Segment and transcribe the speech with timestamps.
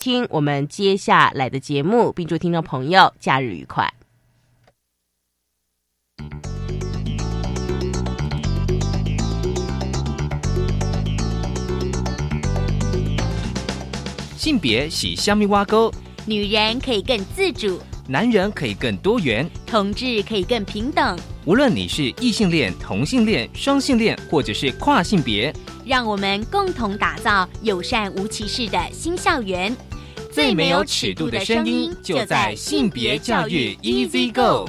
[0.00, 3.92] 听我们接下来的节目，并祝听众朋友假日愉快。
[14.38, 15.92] 性别喜虾米挖沟，
[16.24, 17.78] 女人可以更自主，
[18.08, 21.18] 男人可以更多元，同志可以更平等。
[21.44, 25.54] 无论你是异性恋、同性恋、双性恋，或者是跨性别，
[25.84, 29.76] 让我们共同打造友善无歧视的新校园。
[30.30, 34.68] 最没有尺度的声音，就在性别教育 Easy Go。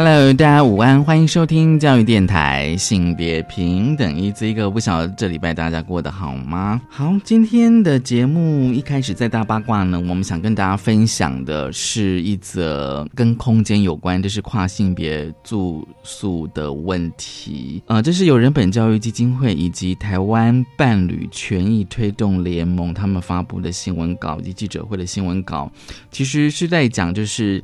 [0.00, 6.80] Hello，大家午安，欢迎收听教育电台性别平等一这一个，不晓得这礼拜大家过得好吗？
[6.88, 17.82] 好，今天的节目一开始在大八卦呢，我们想跟大家分享的是一则跟空间有关，这是跨性别住宿的问题。
[17.86, 25.68] 呃，这是由人本教育基金会以及台湾伴侣权益推动联盟他们发布的新闻稿以及记者会的新闻稿，
[26.12, 27.60] 其实是在讲就是。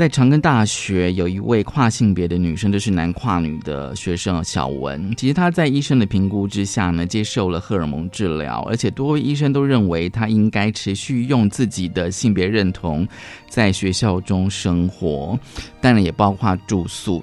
[0.00, 5.14] 在长庚大学有一位跨性别的女生，就是男跨女的学生小文。
[5.14, 13.06] 其实她在医生的评估之下呢，接受了荷尔蒙治疗，而且多位医生都认为她应该持续用自己的性别认同
[13.46, 15.38] 在学校中生活，
[15.82, 17.22] 当然也包括住宿。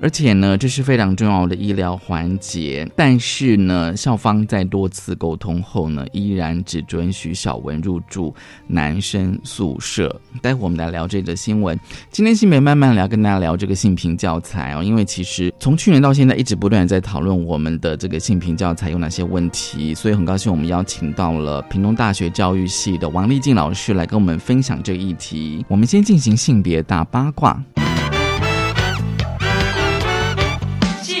[0.00, 2.86] 而且呢，这是非常重要的医疗环节。
[2.94, 8.34] 但是呢，校方在多次沟通后呢，依然只准许小文入住
[8.66, 10.20] 男生宿舍。
[10.42, 11.78] 待会我们来聊这则新闻。
[12.10, 14.82] 今天性别慢慢聊，跟大家聊这个性平教材哦。
[14.82, 25.64] 因为其实从去年到现在，一直不断在讨论我们的这个性平教材有哪些问题，所以很高兴我们邀请到了屏东大学教育系的王丽静老师来跟我们分享这个议题。
[25.68, 27.62] 我们先进行性别大八卦。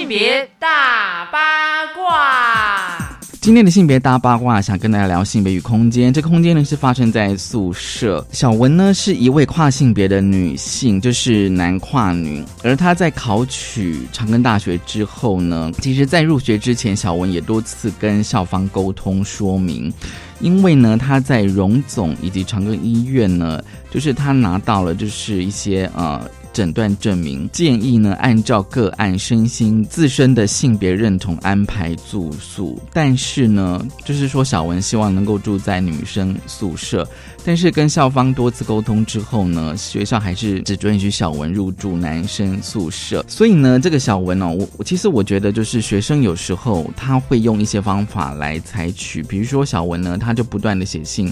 [0.06, 6.12] 别大八卦，今天的性别大八卦，想跟大家聊性别与空间。
[6.12, 8.24] 这个空间呢是发生在宿舍。
[8.30, 12.44] 小文呢是一位跨性别的女性，就是男跨女。
[12.62, 19.92] 而她在考取长庚大学之后呢，其实在入学之前，小文也多次跟校方沟通说明，
[20.38, 26.22] 因为呢她在荣总以及长庚医院呢，就是她拿到了就是一些呃。
[26.56, 32.80] 诊断证明建议呢，按照个案身心自身的性别认同安排住宿。
[32.94, 37.06] 但是呢，就是说小文希望能够住在女生宿舍，
[37.44, 43.22] 但是跟校方多次沟通之后呢，学校还是只准许小文入住男生宿舍。
[43.28, 51.30] 所以呢，这个小文哦，我我其实我觉得就是学生有时候他会用一些方法来采取，比如说小文呢，他就不断的写信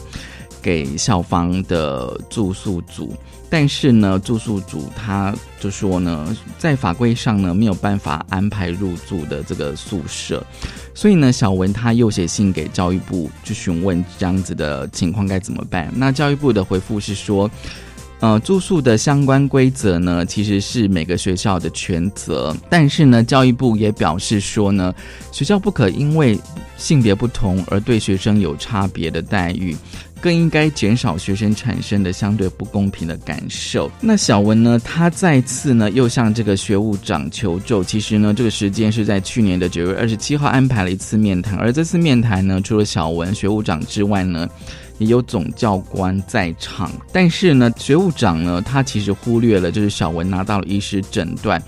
[0.61, 3.15] 给校方的住宿组。
[3.57, 10.45] 但是呢，住宿组他就说呢，在法规上呢没有办法安排入住的这个宿舍，
[10.93, 15.89] 所以呢，小文他又写信给教育部去询问这样子的情况该怎么办。
[15.95, 17.49] 那教育部的回复是说，
[18.19, 24.93] 呃，住宿的相关规则呢其实是每个学校的全责，但是呢，教育部也表示说呢，
[25.31, 26.37] 学校不可因为
[26.77, 29.77] 性别不同而对学生有差别的待遇。
[30.25, 33.93] 更应该减少学生产生的相对不公平的感受。
[34.01, 34.81] 那小文呢？
[34.83, 37.85] 他再次呢又向这个学务长求救。
[37.85, 41.59] 其实呢，这个时间是在去年的九月二十七号安排了一次面谈。
[41.59, 44.49] 而这次面谈呢，除了小文学务长之外呢，
[44.99, 46.91] 也有总教官在场。
[47.13, 51.63] 但是呢，学务长呢，他其实忽略了，就是小文拿到了医师诊断，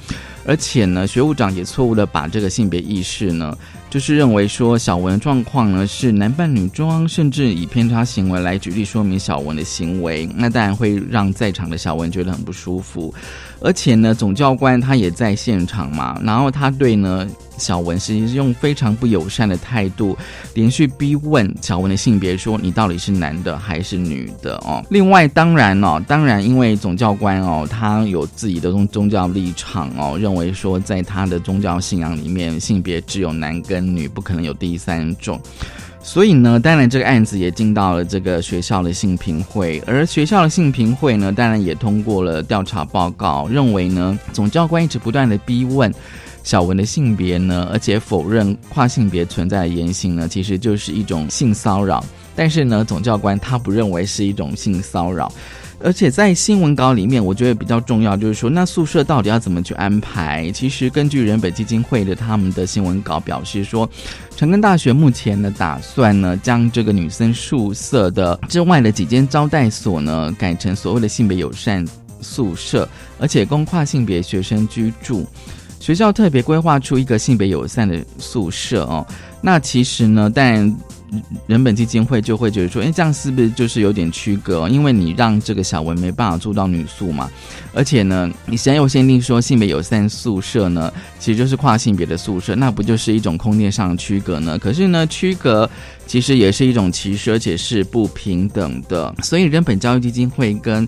[0.44, 3.56] 而且呢，学务长也错误的把这个性别意识呢。
[3.88, 13.14] 就是认为说小文的状况呢是男扮女装，甚至以偏差行为来举例说明小文的行为，那当然会让在场的小文觉得很不舒服。
[13.60, 17.26] 而且呢，总教官他也在现场嘛，然后他对呢
[17.58, 20.16] 小文实是用非常不友善的态度，
[20.54, 24.84] 连续逼问小文的性别，说你到底是男的还是女的哦。
[24.90, 35.40] 另外，当然哦，当然因为总教官哦，他有自己的宗宗教立场哦，认为说在他的宗教信仰里面，性别只有男跟女，不可能有第三种。
[36.02, 45.92] 所以呢，当然这个案子也进到了这个学校的性评会，而学校的性评会呢，当然也通过了调查报告，认为呢，总教官一直不断的逼问
[46.46, 52.04] 小文的性别呢，而且否认跨性别存在的言行呢，其实就是一种性骚扰。
[52.36, 55.30] 但是呢，总教官他不认为是一种性骚扰。
[55.82, 60.48] 而且在新闻稿里面，我觉得比较重要就是说，那宿舍到底要怎么去安排？
[60.52, 63.88] 其实根据人本基金会的他们的新闻稿表示说，
[64.36, 71.84] 成根大学目前呢打算呢将这个女生宿舍的之外的几间招待所呢改成所谓的性别友善
[72.20, 72.88] 宿舍，
[73.18, 75.26] 而且供跨性别学生居住。
[75.86, 79.06] 学校特别规划出一个性别友善的宿舍哦。
[79.40, 80.76] 那其实呢，但
[81.46, 84.68] 人本基金会就会觉得说，哎，这样是不是就是有点区隔？
[84.68, 87.30] 因为你让这个小文没办法住到女宿嘛，
[87.72, 94.58] 而且呢，你先又限定说性别友善宿舍呢，其实就是跨性别的宿舍，那不就是一种空间上的区隔呢？
[94.58, 95.70] 可是呢，区隔
[96.04, 99.14] 其实也是一种歧视，而且是不平等的。
[99.22, 100.84] 所以人本教育基金会跟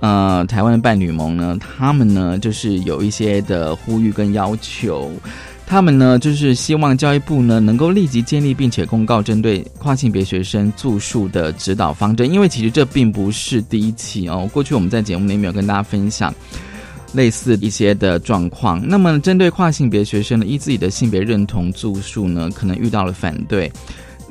[0.00, 5.10] 呃台湾的伴侣盟呢，他们呢就是有一些的呼吁跟要求。
[5.66, 14.50] 他们呢，就是希望教育部呢能够立即建立并且公告针对跨性别学生住宿的指导方针，因为其实这并不是第一起哦。
[14.52, 16.34] 过去我们在节目里面有跟大家分享
[17.12, 18.84] 类似一些的状况。
[18.84, 23.70] 那么，针对跨性别学生呢，依自己的性别认同住宿呢，可能遇到了反对。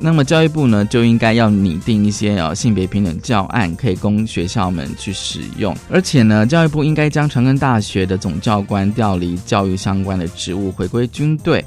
[0.02, 5.76] 那么教育部呢，就应该要拟定一些啊性别平等教案，可以供学校们去使用。
[5.90, 11.62] 而且呢，教育部应该将长庚大学的总教官调离教育相关的职务，回归军队。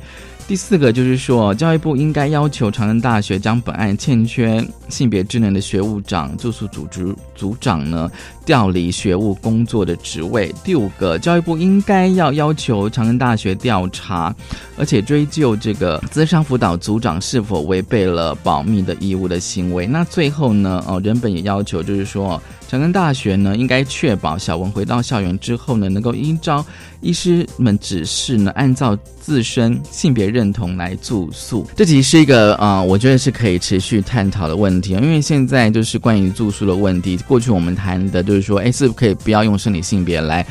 [0.45, 8.11] 第四个就是说，教育部应该要求长安大学将本案欠缺性别智能的学务长、住宿组织组长呢
[8.45, 10.53] 调离学务工作的职位。
[10.63, 14.35] 第五个，教育部应该要要求长安大学调查，
[14.77, 19.87] 而且追究这个资商辅导组长是否违背了保密的义务的行为。
[19.87, 22.39] 那最后呢，哦，人本也要求就是说。
[22.73, 26.65] 长庚大学呢，应该确保小文回到校园之后呢，能够依照
[27.01, 31.67] 医师们指示呢，按照自身性别认同来住宿。
[31.75, 40.43] 这其实是一个啊，我觉得是可以持续探讨的问题因为现在就是关于住宿的问题，过去我们谈的就是说，哎，是不是可以不要用生理性别来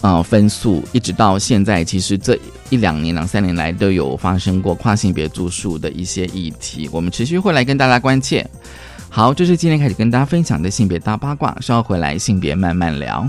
[0.00, 0.82] 啊分宿？
[0.92, 2.34] 一直到现在，其实这
[2.70, 8.48] 一两年、两三年来都有发生过跨性别住宿的一些议题，我们持续会来跟大家关切。
[9.10, 13.28] 好，这是今天开始跟大家分享的性别大八卦，稍后回来性别慢慢聊。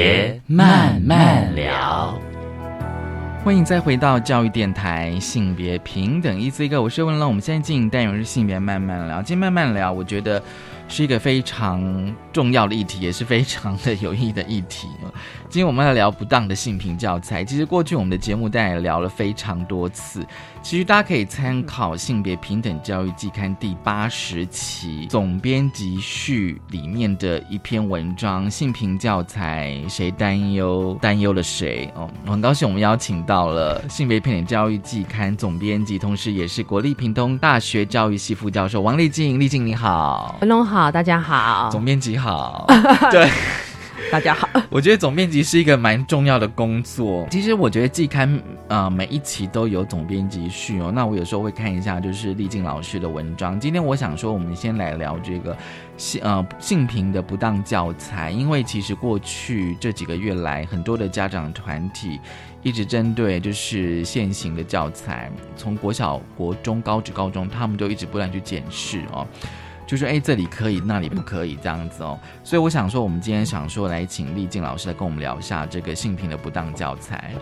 [0.00, 2.16] 别慢慢聊。
[3.42, 7.26] 欢迎再回到教育电台性别平等一 C 哥，我是文龙。
[7.26, 10.40] 我们现在进行单元是性别慢慢聊，今天慢慢聊，我觉得
[10.86, 14.86] 是一个非常重要的议题，也是非常的有意义的议题。
[15.50, 17.44] 今天我们要聊不当的性平教材。
[17.44, 20.24] 其实过去我们的节目大家聊了非常多次，
[20.62, 30.96] 其实大家可以参考《性别平等教育季刊》第八十期总编辑序里面的一篇文章《性平教材谁担忧？
[31.00, 39.40] 担忧了谁？》哦，很高兴我们邀请到了《性别平等教育季刊》总编辑，同时也是国立屏东大学教育系副教授王丽静。
[39.40, 42.27] 丽静你好，文龙好，大家好，总编辑好，
[43.10, 43.28] 对。
[44.12, 47.26] 大家好， 我觉得总编辑是一个蛮重要的工作。
[47.30, 50.90] 其实我觉得季刊啊每一期都有总编辑序哦。
[50.94, 53.60] 那我有时候会看一下，就是丽静老师的文章。
[53.60, 55.54] 今天我想说，我们先来聊这个
[55.98, 62.18] 性呃性平的不当教材，因为其实过去这几个月来，很多的家长团体
[62.62, 69.26] 一直针对就是现行的教材，从国小、国中、高职、高中，他们都一直不断去检视哦。
[69.88, 72.16] 就是哎，这里可以，那里不可以，这样子哦。
[72.44, 77.32] 所以我想说，我们今天想说来请丽静老师来跟我们聊一下这个性平的不当教材。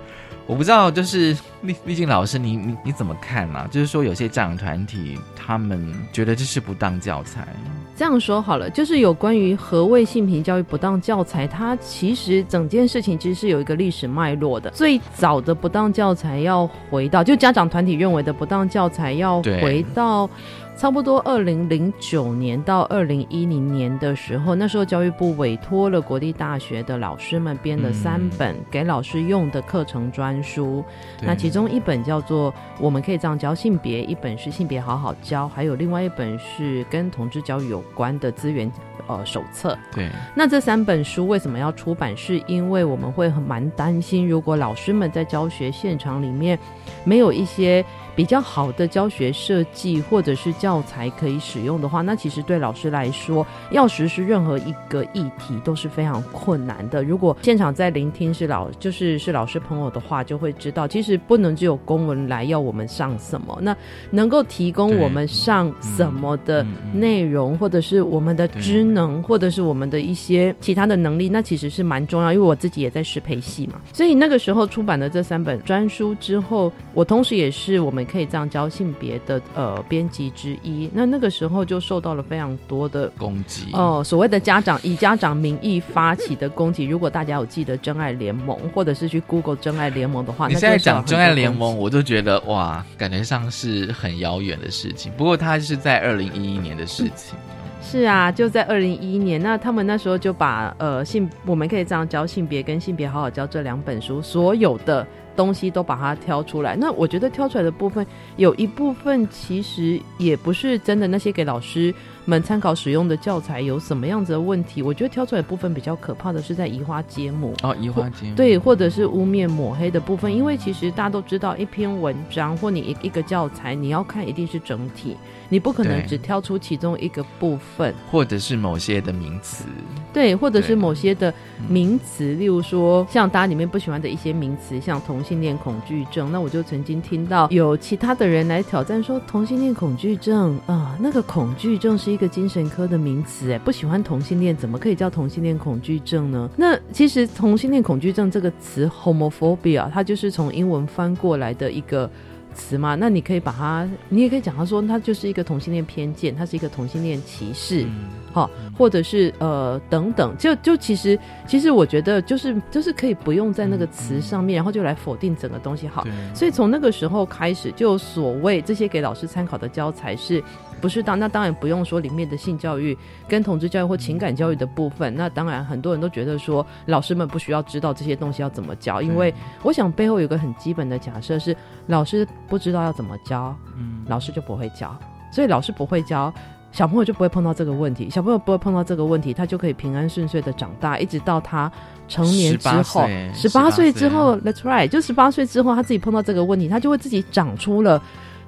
[0.46, 3.66] 我不知道，就是丽丽静老师，你你你怎么看呢？
[3.68, 7.48] 就是说，有些家长团体他们觉得这是不当教材。
[7.96, 14.70] 这样说好了，就是有关于何谓性平教育不当教材，它其实整件事情其实是有一个历史脉络的。
[14.70, 20.30] 最早的不当教材要回到，就家长团体认为的不当教材要回到。
[20.76, 30.84] 差不多二零零九年到二零一零年的时候，那时候教育部委托了国立大学的老师们编了三本给老师用的课程专书。
[31.22, 38.70] 那其中一本叫做《我们可以这样教性别》，一本是《性别好好教》，还有另外一本是跟同志教育有关的资源
[39.06, 39.76] 呃手册。
[39.94, 40.10] 对。
[40.34, 42.14] 那这三本书为什么要出版？
[42.14, 46.58] 是因为我们会很蛮担心，如果老师们在教学现场里面
[47.02, 47.82] 没有一些。
[48.16, 57.04] 比较好的教学设计或者是教材可以使用的话，那其实对老师来说，要实施任何一个议题都是非常困难的。
[57.04, 63.76] 如果现场在聆听是老就是是老师朋友的话，就会知道，其实不能只有公文来要我们上什么，那
[64.10, 72.32] 能够提供我们上什么的内容，或者是我们的职能，或者是我们的一些其他的能力，那其实是蛮重要。
[72.32, 78.05] 因为我自己也在适配系嘛，所以那个时候出版的这三本专书之后，我同时也是我们。
[78.10, 86.84] 可以这样教性别的呃编辑之一，那那个时候就受到了非常多的攻击哦，所谓的家长以家长名义发起的攻击。
[86.84, 95.12] 如果大家有记得真爱联盟，或者是去 Google 真爱联盟的话，你现在讲真爱联盟，我就觉得哇，感觉上是很遥远的事情。
[95.16, 97.36] 不过它是在二零一一年的事情，
[97.82, 105.06] 是啊，就在二零一一年，那他们那时候就把呃性我们可以这样教性别跟性别好好教这两本书所有的。
[105.36, 108.04] 东西都把它挑出来，那我觉得挑出来的部分
[108.36, 111.94] 有一部分其实也不是真的那些给老师
[112.26, 114.82] 们参考使用的教材有什么样子的问题。
[114.82, 117.54] 我觉得挑出来的部分比较可怕的是在移花接木。
[117.62, 118.34] 哦，移花接木。
[118.34, 125.16] 对，或者是污蔑抹黑的部分，因为其实大家都知道，一篇文章或你一一个教材，你要看一定是整体。
[125.48, 129.64] 你不可能只挑出其中一个部分，或者是某些的名词，
[130.12, 131.32] 对，或者是某些的
[131.68, 146.50] 名词，例如说像大家里面不喜欢的一些名词，像同性恋恐惧症，那我就曾经听到有其他的人来挑战说，同性恋恐惧症啊，那个恐惧症是一个精神科的名词，哎，不喜欢同性恋怎么可以叫同性恋恐惧症呢？
[146.56, 152.10] 那其实同性恋恐惧症这个词 homophobia，它就是从英文翻过来的一个。
[152.58, 157.84] 词嘛，那你可以把它，你也可以讲他说，他就是一个同性恋偏见，他是一个同性恋歧视，
[158.32, 166.02] 好，或者是呃等等，就就其实其实我觉得就是就是可以不用在那个词上面，然后就来否定整个东西好，
[166.34, 170.42] 所以从那个时候开始，就所谓这些给老师参考的教材是。
[170.80, 172.96] 不是当那当然不用说里面的性教育
[173.28, 181.56] 跟同志教育或情感教育的部分，那当然很多人都觉得说老师们不需要知道这些东西要怎么教，因为我想背后有个很基本的假设是
[181.86, 184.96] 老师不知道要怎么教，嗯，老师就不会教，
[185.32, 186.32] 所以老师不会教，
[186.72, 191.70] 小朋友就不会碰到这个问题，小朋友不会碰到这个问题，他就可以平安顺遂的长大，一直到他
[192.06, 198.02] 成年之后，十八岁之后，Let's right，就十八岁之后他自己碰到这个问题，他就会自己长出了。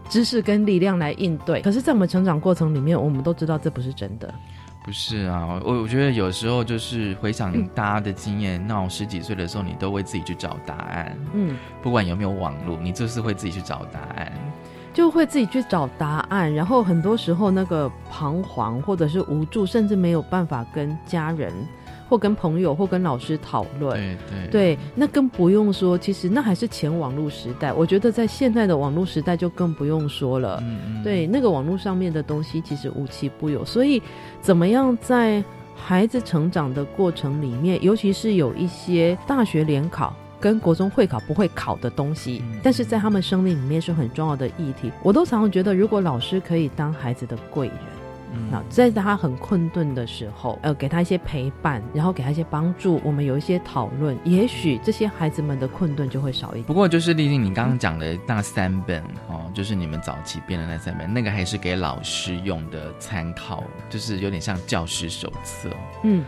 [0.09, 4.33] 知识跟力量来应对，可是，在我们成长过程里面，我们都知道这不是真的。
[4.85, 11.15] 不是啊，我我觉得有时候就是回想大家的经验，那种十几岁的时候，你都会自己去找答案。
[11.35, 14.33] 嗯，不管有没有网络，你就是会自己去找答案，
[14.95, 16.55] 就会自己去找答案。
[16.55, 21.53] 然后很多时候，那个彷徨或者是无助，甚至没有办法跟家人。
[22.09, 24.17] 或跟朋友或跟老师讨论。
[24.50, 27.73] 对那更不用说，其实那还是前网络时代。
[27.73, 30.59] 我觉得在现在的网络时代就更不用说了。
[30.62, 34.03] 嗯嗯对，那个网络上面的东西其实无奇不有，所以
[34.41, 35.43] 怎么样在
[35.77, 40.15] 孩子成长的过程里面，尤其是有一些大学联考。
[40.41, 44.93] 跟国中会考不会考的东西，嗯但是在他们生命里面是很重要的议题。
[45.03, 47.77] 我都常常觉得，如果老师可以当孩子的贵人，
[48.32, 56.64] 嗯那在他很困顿的时候，呃，给他一些陪伴，然后给他一些帮助，我们有一些讨论，也许这些孩子们的困顿就会少一点。
[56.64, 65.70] 不过就是丽丽，你刚刚讲的那三本哦，就是你们早期编的那三本，那个还是给老师用的参考，就是有点像教师手册。
[66.02, 66.25] 嗯，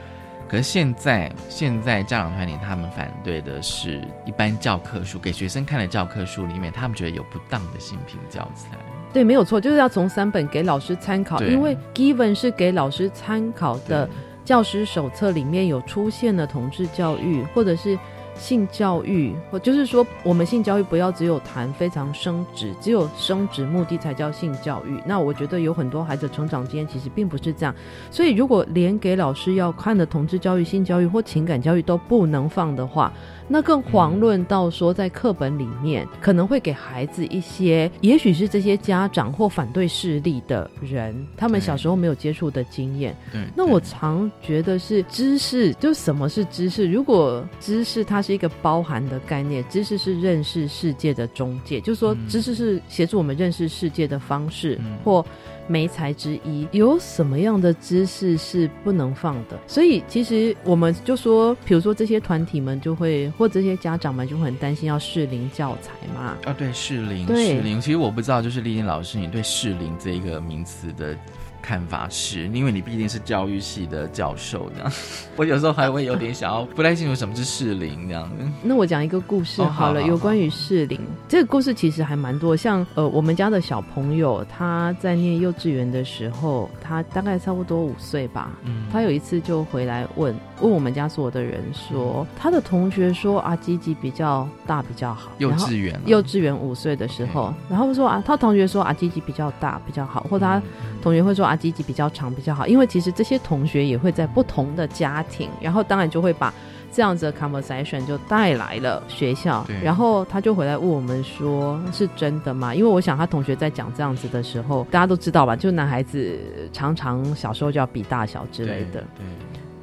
[0.48, 8.76] 可是现在，现在家长团体他们反对的是一般教科书，给学生看的教科书里面，他们觉得有不当的性平教材。
[9.12, 14.08] 对，没有错，就是要从三本给老师参考，因为 Given 是给老师参考的
[14.44, 17.98] 教师手册里面有出现了同志教育，或者是。
[18.40, 25.00] 性教育，或就是说，我们性教育不要只有谈非常升职，只有升职目的才叫性教育。
[25.06, 27.74] 那我觉得有很多孩子成长经验其实并不是这样，
[28.10, 33.12] 所以如果连给老师要看的同志教育、性教育或情感教育都不能放的话，
[33.46, 43.14] 那更遑论到说在课本里面可能会给孩子一些，也许是这些家长或反对势力的人，他们小时候没有接触的经验。
[43.30, 46.90] 对，那我常觉得是知识，就什么是知识？
[46.90, 55.24] 如果知识它是一个包含的概念，知识是认识世界的中介，就是说嗯知识是协助我们认识世界的方式、嗯或
[55.66, 56.66] 媒材之一。
[56.72, 59.56] 有什么样的知识是不能放的？
[59.68, 66.36] 所以其实我们就说，比如说这些团体们就会，或这些家长们就会很担心要适龄教材嘛。
[66.44, 67.80] 啊，对适龄，对适龄。
[67.80, 71.16] 其实我不知道，就是丽丽老师，你对适龄这一个名词的
[71.62, 74.92] 看法是，因为你毕竟是教育系的教授，这样，
[75.36, 78.44] 我有时候还会有点想要不太清楚什么是适龄这样子。
[78.62, 81.00] 那我讲一个故事哦好了，有关于适龄。
[81.28, 88.50] 这个故事其实还蛮多，像呃，我们家的小朋友他在念幼稚园的时候，他大概差不多五岁吧。
[88.64, 95.30] 嗯他有一次就回来问问我们家所有的人说，他的同学说啊，鸡鸡比较大比较好。
[95.38, 106.54] 幼稚园啊，幼稚园五岁的时候，然后说啊，他同学说啊，鸡鸡比较大比较好，或他嗯同学会说啊，积极比较长比较好，因为其实这些同学也会在不同的家庭，然后当然就会把
[106.92, 112.72] 这样子的 conversation 就带来了学校，然后他就回来问我们说是真的吗？
[112.72, 116.38] 因为我想他同学在讲这样子的时候，大家都知道吧，就男孩子
[116.72, 119.26] 常常小时候就要比大小之类的，对，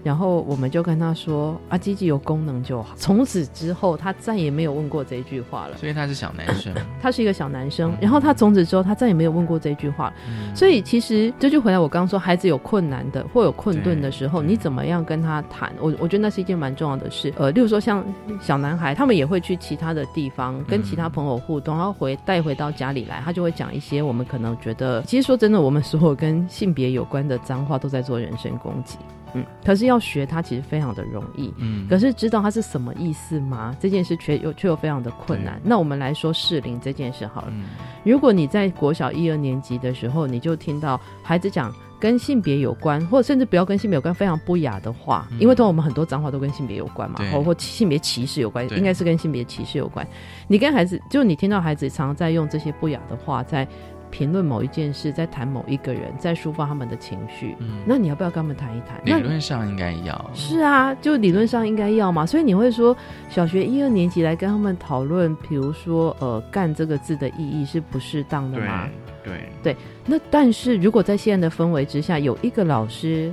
[0.08, 2.96] 然后我们就跟他说啊，鸡鸡有功能就好。
[2.96, 5.76] 从此之后，他再也没有问过这句话了。
[5.76, 10.14] 所以他是小男生， 他是一个小男生，然后他从此之后，他再也没有问过这句话。
[10.30, 15.72] 嗯所以其实这就回来我刚刚说，孩子有困难的或有困顿的时候，你怎么样跟他谈？
[15.80, 17.34] 我我觉得那是一件蛮重要的事。
[17.38, 18.04] 呃，例如说像
[18.40, 28.98] 小男孩，他们也会去其他的地方跟其他朋友互动，然后回带回到家里来，他就会讲一些我们可能觉得，其实说真的，我们所有跟性别有关的脏话都在做人身攻击。
[29.34, 31.54] 嗯，可是要学它其实非常的容易。
[31.58, 33.76] 嗯可是知道它是什么意思吗？
[33.80, 35.60] 这件事却又却又非常的困难。
[35.64, 37.48] 那我们来说适龄这件事好了。
[37.52, 37.66] 嗯
[38.04, 50.08] 如果你在国小一二年级的时候，你就听到孩子讲跟性别有关，或者甚至不要跟性别有关，非常不雅的话，嗯因为通常我们很多脏话都跟性别有关嘛对，或或性别歧视有关，应该是跟性别歧视有关。
[50.48, 53.68] 你跟孩子，就你听到孩子常常在用这些不雅的话，在
[54.10, 59.00] 评论某一件事，在谈某一个人，在抒发他们的情绪，嗯，那你要不要跟他们谈一谈？
[59.04, 62.96] 理论上应该要，是啊，就理论上应该要嘛，所以你会说
[63.30, 68.88] 小学一二年级来跟他们讨论，比如说呃“干”这个字的意义是不适当的吗？
[69.24, 69.40] 对吗？
[69.62, 73.32] 对，那但是如果在现在的氛围之下，有一个老师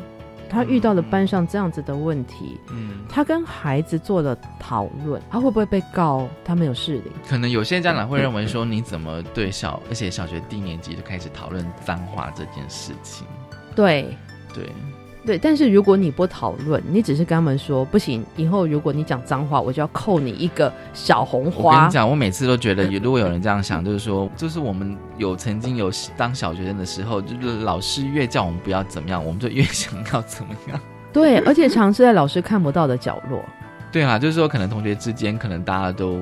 [0.48, 7.12] 他遇到了班上这样子的问题，嗯，他跟孩子做了讨论，他会不会被告他没有适龄？
[7.28, 13.26] 可能有些家长会认为说，你怎么对小，而且小学低年级就开始讨论脏话这件事情？
[13.74, 14.16] 对。
[14.54, 14.70] 对，
[15.26, 21.90] 对，但是如果你不讨论，你只是跟他们说不行，以后如果你讲脏话，我就要扣你一个小红花我跟你。
[21.90, 30.78] 讲，我每次都觉得，如果有人这样想，就是说，就是我们有曾经有当小学生的时候，就是老师越叫我们不要怎么样，我们就越想要怎么样。
[31.12, 33.42] 对，而且常是在老师看不到的角落。
[33.90, 36.20] 对啊，就是说，可能同学之间，可能大家都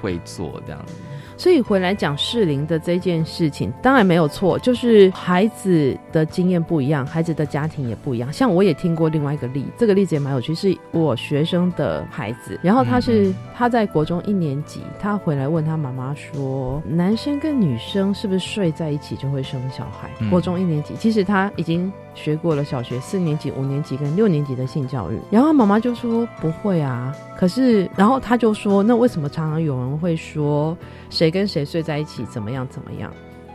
[0.00, 0.94] 会做这样子。
[1.36, 8.32] 所以回来讲适龄的这件事情，当然没有错，就是孩子的经验不一样，孩子的家庭也不一样。
[8.32, 20.10] 像我也听过另外一个例，这个例子也蛮有趣，是我学生的孩子，然后他是、嗯他在国中一年级，他回来问他妈妈说，男生跟女生是不是睡在一起就会生小孩？
[20.20, 25.18] 嗯国中一年级，其实他已经学过了小学四年级、五年级跟六年级的性教育？
[25.30, 27.14] 然后妈妈就说不会啊。
[27.38, 30.76] 可是，然后他就说，那为什么常常有人会说
[31.10, 33.12] 谁跟谁睡在一起怎么样怎么样？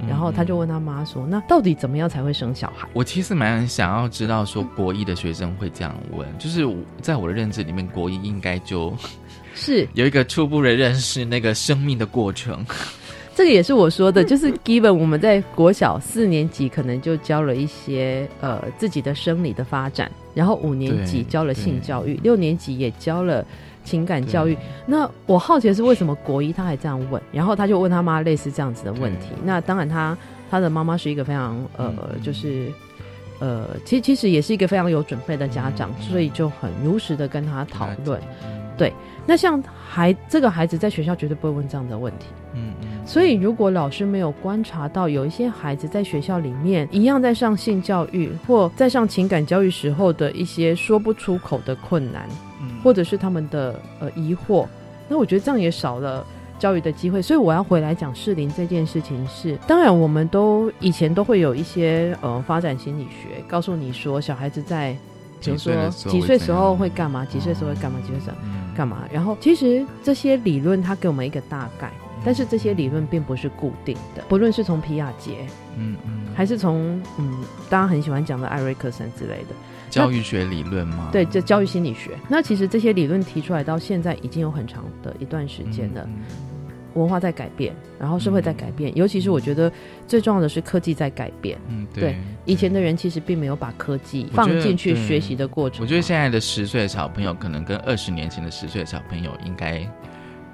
[0.08, 2.88] 然后他就问他妈说，那到底怎么样才会生小孩？
[2.94, 6.68] 我其实蛮想要知道，说国一的学生会这样问，就是
[7.02, 8.96] 在我的认知里面，国一应该就。
[9.54, 12.66] 是 有一个初步的认识那个生命的过程，
[13.34, 23.44] 这个也是我说的，就是 given 我们在国小四年级可能就教了一些呃自己的生理的发展，然后五年级教了性教育，六年级也教了
[23.84, 24.58] 情感教育。
[24.86, 29.28] 那我好奇的是为什么国一他还这样问，然后他就问他妈类似这样子的问题。
[29.44, 30.16] 那当然他
[30.50, 32.68] 他的妈妈是一个非常呃就是
[33.40, 38.22] 呃其实其实也是一个非常有准备的家长，所以就很如实的跟他讨论，
[38.78, 38.92] 对。
[39.24, 52.28] 那像孩这个孩子在学校绝对不会问这样的问题，嗯嗯，所以如果老师没有观察到有一些孩子在学校里面一样在上性教育或在上情感教育时候的一些说不出口的困难，
[52.62, 54.68] 嗯，或者是他们的呃疑惑，
[55.10, 56.26] 那我觉得这样也少了
[56.60, 57.22] 教育的机会。
[57.22, 64.96] 所以我要回来讲适龄这件事情是，当然我们都以前都会有一些呃发展心理学告诉你说小孩子在。
[65.44, 67.26] 比如说几岁时候会干嘛？
[67.26, 68.00] 几岁时候会干嘛？
[68.02, 68.38] 几岁时候
[68.78, 69.00] 干嘛？
[69.12, 71.92] 然后其实这些理论它给我们一个大概，
[72.24, 74.24] 但是这些理论并不是固定的。
[74.30, 75.46] 不论是从皮亚杰，
[75.78, 79.56] 嗯嗯，还是从嗯大家很喜欢讲的艾瑞克森之类的
[79.90, 81.10] 教育学理论吗？
[81.12, 82.12] 对，这教育心理学。
[82.30, 86.08] 那其实这些理论提出来到现在已经有很长的一段时间了。
[86.96, 89.72] 文化在改变，然后社会在改变，尤其是我觉得
[90.10, 91.58] 最重要的是科技在改变。
[91.70, 95.82] 嗯，对，以前的人其实并没有把科技放进去学习的过程。
[95.82, 99.90] 我觉得现在的十岁的小朋友，可能跟二十年前的十岁的小朋友，应该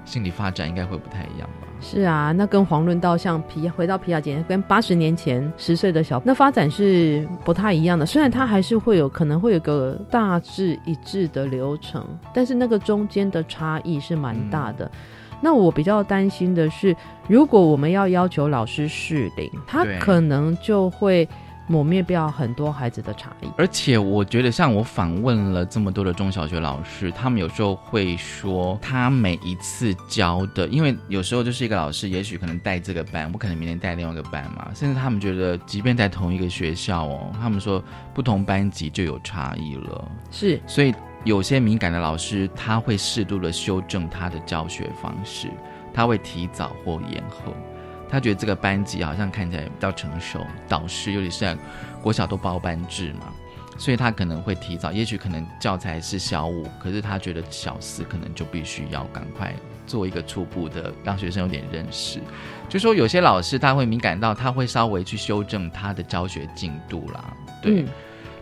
[0.08, 1.68] 心理发展应该会不太一样吧？
[1.80, 8.06] 是啊，那跟黄论道像皮回到皮亚杰，跟八十年前十岁的小那发展是不太一样的。
[8.06, 14.90] 虽然他还是会有可能会有个大致一致的流程，但是那个中间的差异是蛮大的。
[15.40, 16.96] 那我比较担心的是，
[17.28, 21.28] 如果我们要要求老师适龄，他可能就会
[21.68, 23.48] 抹灭掉很多孩子的差异。
[23.56, 34.68] 而且我觉得，像我访问了这么多的中小学老师，他们有时候会说，他每一次教的，因为有时候就是一个老师，也许可能带这个班，不可能明天带另外一个班嘛。
[34.74, 37.80] 甚至他们觉得，即便在同一个学校哦，他们说
[38.12, 40.10] 不同班级就有差异了。
[40.30, 40.92] 是，所以。
[41.24, 45.48] 有些敏感的老师，他会适度的修正他的教学方式，
[45.92, 47.52] 他会提早或延后。
[48.08, 51.56] 他觉得这个班级好像看起来比较成熟，导师尤其是在
[52.02, 53.32] 国小都包班制嘛，
[53.76, 54.90] 所以他可能会提早。
[54.90, 59.54] 也许可能教材是小五，可是他觉得小四可能就必须要赶快
[59.86, 62.20] 做一个初步的，让学生有点认识。
[62.68, 67.84] 就说有些老师他会敏感到，他会稍微去修正他的教学进度啦，对。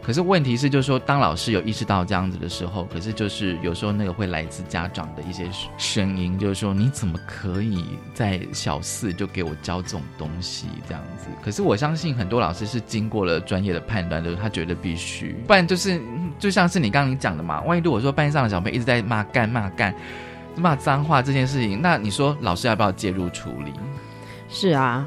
[0.06, 11.26] 可是问题是，就是说，当老师有意识到这样子的时候，可是就是有时候那个会来自家长的一些声音，就是说，你怎么可以在小四就给我教这种东西这样子？
[11.42, 16.00] 可是我相信很多老师是经过了专业的判断，就是他觉得必须，不然就是
[16.38, 19.92] 就像是你刚刚讲的嘛，万一如果说班上的小朋友一直在骂干骂干
[20.54, 23.72] 骂脏话这件事情，那你说老师要不要介入处理？
[24.48, 25.04] 是啊。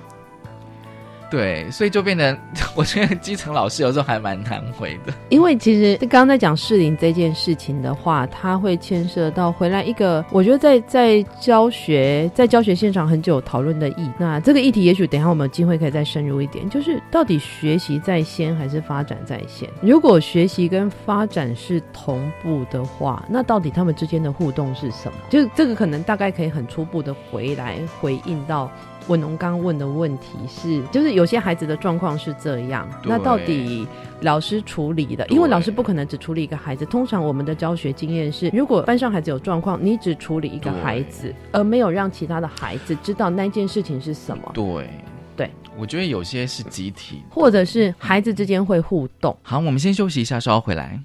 [1.30, 2.36] 对，所以就变得，
[2.76, 5.14] 我觉得基层老师有时候还蛮难回的。
[5.30, 14.10] 因为其实刚刚在讲适龄这件事情的话，它会牵涉到回来一个，我觉得在在教学在教学现场很久讨论的议。
[14.18, 19.70] 那这个议题，也许等一下我们有机会可以再深入一点，就是到底学习在先还是发展在先？
[19.82, 25.18] 如果学习跟发展是同步的话，那到底他们之间的互动是什么？
[25.30, 28.72] 就这个可能大概可以很初步的回来回应到。
[29.10, 33.88] 文龙刚问的问题是，就是有些孩子的状况是这样，那到底
[34.22, 35.26] 老师处理的？
[35.28, 36.86] 因为老师不可能只处理一个孩子。
[36.86, 44.52] 通常我们的教学经验是，如果班上孩子有状况，你只处理一个孩子，而没有让其他的孩子知道那件事情是什么。
[44.54, 44.90] 对，
[45.36, 49.36] 对，我觉得有些是集体，或者是孩子之间会互动。
[49.42, 51.00] 好，我们先休息一下，稍后回来。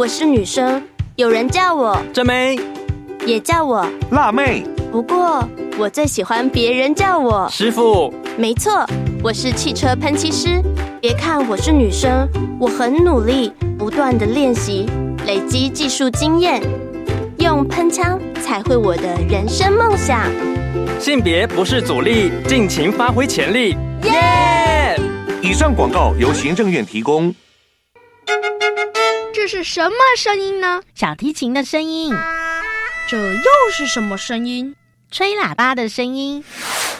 [0.00, 0.82] 我是女生，
[1.16, 2.58] 有人叫我真妹，
[3.26, 4.64] 也叫我辣妹。
[4.90, 8.10] 不过我最喜欢别人叫我师傅。
[8.38, 8.86] 没错，
[9.22, 10.62] 我是汽车喷漆师。
[11.02, 12.26] 别看我是女生，
[12.58, 14.88] 我很努力，不断的练习，
[15.26, 16.62] 累积技术经验，
[17.36, 20.22] 用喷枪彩绘我的人生梦想。
[20.98, 23.76] 性别不是阻力，尽情发挥潜力。
[24.04, 24.98] 耶！
[25.42, 27.34] 以上广告由行政院提供。
[29.42, 30.82] 这是什么声音呢？
[30.94, 32.14] 小提琴的声音。
[33.08, 34.76] 这又是什么声音？
[35.10, 36.44] 吹喇叭的声音。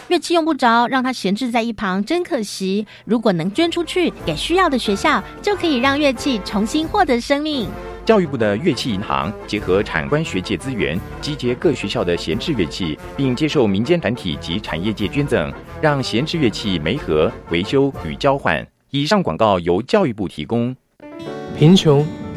[0.09, 2.87] 乐器用不着，让它闲置在一旁，真可惜。
[3.05, 7.69] 如果能捐出去给需要的学校，就可以让乐器重新获得生命。
[8.07, 18.67] 教育部的乐器银行结合产官学界资源，集结各学校的闲置乐器，并接受民间团体及产业界捐赠，让闲置乐器媒合、维修与交换。
[18.89, 20.75] 以上广告由教育部提供。
[21.59, 22.07] 贫穷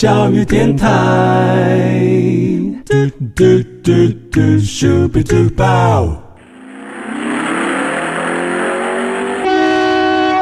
[0.00, 0.88] 教育电台。
[2.86, 2.94] 嘟
[3.36, 6.16] 嘟嘟嘟，Super Duper。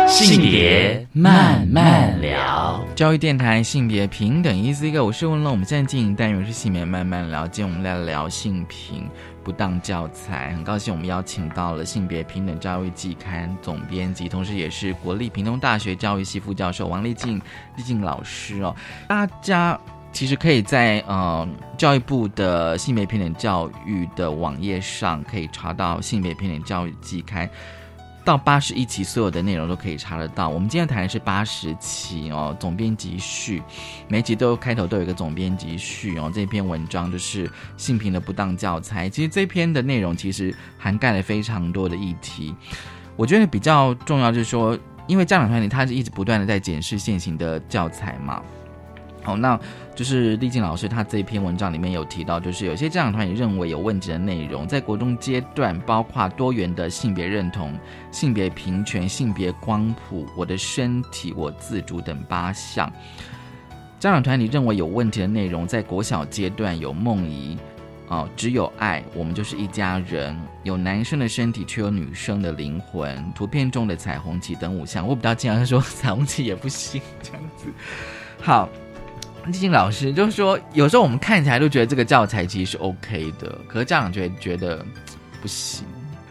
[0.07, 9.09] 性别慢慢聊，教育电台性别平等，E C 哥，我是问了，我们现在进行单元是性别慢慢聊，今天我们来聊性平
[9.43, 17.41] 不当教材，很高兴我们邀请到了性别平等教育季刊总编辑，同时也是国立屏东大学教育系副教授王丽静
[17.77, 18.77] 丽静老师哦，
[19.09, 19.81] 大家
[20.13, 27.49] 其实可以在呃教育部的性别平等教育的网页上可以查到性别平等教育季刊。
[28.29, 30.51] 到八十一期，所有的内容都可以查得到。
[30.51, 33.63] 我们今天谈的是八十期哦，总编辑序，
[34.07, 36.31] 每集都开头都有一个总编辑序哦。
[36.35, 39.09] 这篇文章就是性平的不当教材。
[39.09, 42.55] 其实这篇的内容其实涵盖了非常多的议题。
[43.17, 48.43] 我觉得比较重要就是说，因为家长团体他是一直不断的在检视现行的教材嘛。
[49.23, 49.59] 好，那
[49.99, 57.77] 就是丽静老师他这篇文章里面有提到，就是有些家长团也认为有问题的内容，在国中阶段，包括多元的性别认同、
[58.13, 62.89] 性别平权、性别光谱、我的身体、我自主等八项。
[63.99, 67.59] 家长团体认为有问题的内容，在国小阶段有梦遗，
[68.07, 77.67] 哦，只有爱，我们就是一家人，有男生的身体却有女生的灵魂，图片中的彩虹旗等五项，我比较经常说彩虹旗也不行这样子。
[78.41, 78.69] 好。
[79.49, 84.85] 丽静老师就是说，有时候我们看起来都觉得这个教材其实是 OK 的，可是家长觉得觉得
[85.43, 85.87] 不行。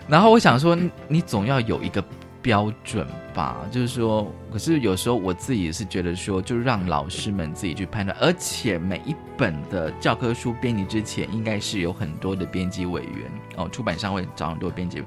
[0.07, 0.77] 然后我想说，
[1.07, 2.03] 你总要有一个
[2.41, 3.57] 标准吧？
[3.69, 8.17] 就是说，可是有时候我自己是觉得说，就让老师们自己去判断。
[8.21, 15.03] 而且每一本的教科书编辑之前，应该是有很多的编辑委员哦，出版商会找很多编辑。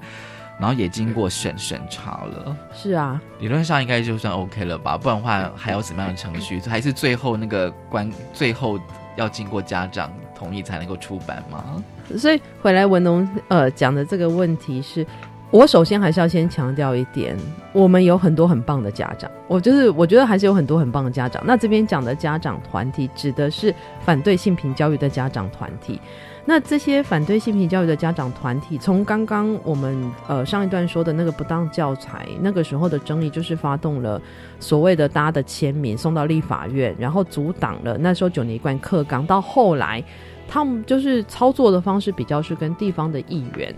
[0.61, 4.99] 然后也经过审审查了，是啊，理论上应该就算 OK 了吧？
[4.99, 6.61] 不然的话还有什么样的程序？
[6.61, 8.79] 还是最后那个关最后
[9.17, 11.83] 要经过家长同意才能够出版吗？
[12.19, 15.07] 所以回来文龙呃讲的这个问题是，
[15.51, 17.35] 我首先还是要先强调一点，
[17.73, 21.43] 我们有很多很棒的家长，我就是我觉得还是有很多很棒的家长。
[21.47, 25.99] 那这边讲的家长团体指的是反对性平教育的家长团体。
[26.45, 34.21] 那这些反对性平教育的家长团体，从刚刚我们呃上一段说的那个不当教材，那个时候的争议就是发动了
[34.59, 39.25] 所谓的大家的签名送到立法院，然后阻挡了那时候九年一贯课纲。
[39.27, 40.03] 到后来，
[40.51, 43.73] 他们就是操作的方式比较是跟地方的议员，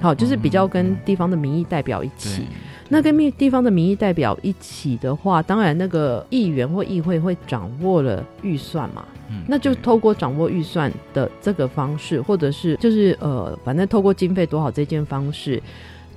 [0.00, 2.46] 好，就是比较跟地方的民意代表一起。
[2.88, 9.04] 那跟地地方的民意代表一起的话，当然那个议员或议会会掌握了预算嘛。
[9.48, 15.60] 那就透过掌握预算的这个方式，或者是就是呃，反正透过经费多少这件方式，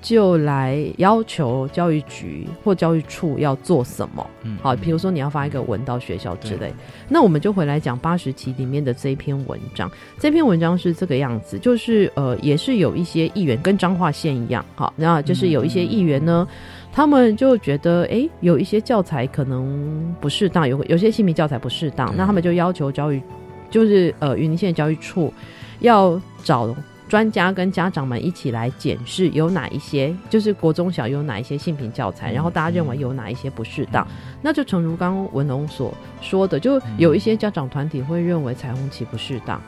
[0.01, 4.29] 就来要求教育局或教育处要做什么。
[4.43, 6.73] 嗯好，比如说你要发一个文到学校之类，
[7.07, 9.91] 那我们就回来讲八十期里面的这一篇文章。
[10.17, 16.47] 这篇文章是这个样子，就是呃，也是有一些议员跟彰化县一样，好，那就是有一些议员呢。
[16.91, 23.21] 他们就觉得，哎，有一些教材可能不适当，有有些性别教材不适当，那他们就要求教育，
[23.69, 25.31] 就是呃，云林县教育处
[25.81, 26.75] 要找
[27.09, 34.07] 专家跟家长们一起来检视有哪一些，就是国中小有哪一些性平教材，然后大家认为有哪一些不适当，
[34.41, 39.59] 那就诚如刚刚文龙所说的，就有一些家长团体会认为彩虹旗不适当。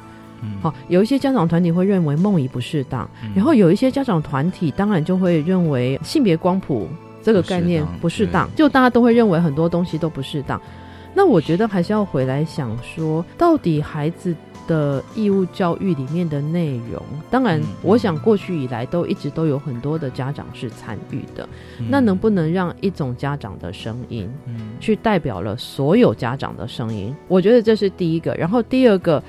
[0.62, 6.88] 好，有一些家长团体会认为梦遗不适当，然后有一些家长团体当然就会认为性别光谱
[7.22, 10.60] 这个概念不适当，就大家都会认为很多东西都不适当。
[11.14, 14.36] 那我觉得还是要回来想说，到底孩子
[14.72, 21.48] 的义务教育里面的内容，当然，我想过去以来都一直都有很多的家长是参与的，
[21.90, 24.30] 那能不能让一种家长的声音，
[24.80, 27.14] 去代表了所有家长的声音？
[27.28, 28.34] 我觉得这是第一个。
[28.36, 29.22] 然后第二个。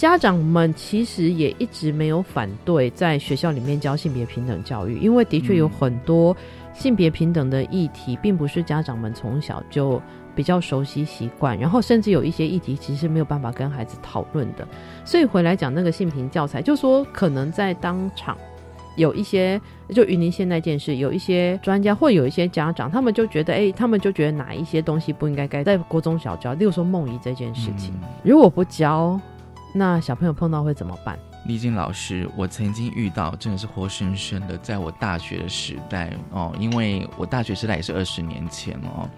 [0.00, 6.34] 家长们其实也一直没有反对在学校里面教性别平等教育，因为的确有很多
[6.72, 10.00] 性别平等的议题，并不是家长们从小就
[10.40, 14.66] 比较熟悉习惯，然后甚至有一些议题其实是没有办法跟孩子讨论的。
[15.04, 18.34] 所以回来讲那个性平教材，就说可能在当场
[18.96, 19.60] 有一些，
[19.94, 27.92] 就云林县那件事，有一些专家或有一些家长，他们就觉得，哎，他们就觉得哪一些东西不应该该在国中小教，例如说梦遗这件事情，
[28.24, 29.20] 如果不教。
[29.72, 31.16] 那小朋友碰到会怎么办？
[31.46, 39.08] 丽静老师，我曾经遇到，真的是活生生的，在我大学的时代哦，因为我大学时代也是二十年前哦，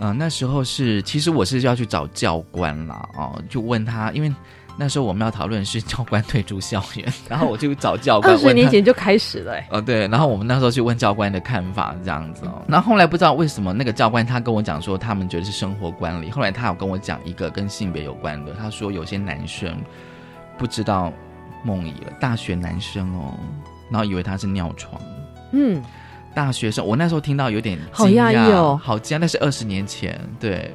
[0.00, 4.32] 嗯，那时候是，其实我是要去找教官啦，哦，就问他，因为
[4.76, 19.76] 那时候我们要讨论是教官退出校园，然后我就找教官， 二十年前就开始了，哦，对，然后我们那时候去问教官的看法，这样子哦，那后来不知道为什么那个教官他跟我讲说，他们觉得是生活管理，后来他有跟我讲一个跟性别有关的，他说有些男生
[20.58, 21.12] 不知道。
[21.66, 23.32] 梦遗了，大学男生哦，
[23.88, 25.00] 然后以为他是尿床，
[25.52, 25.82] 嗯，
[26.34, 30.74] 大学生，我那时候听到有点好压抑哦，好惊讶，那是二十年前，对，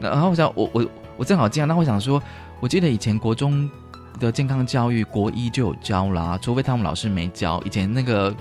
[0.00, 2.22] 然后我想，我我我正好惊讶，那我想说，
[2.60, 3.70] 我记得以前国中
[4.18, 8.34] 的健康教育，国一就有教啦，除非他们老师没教，以前那个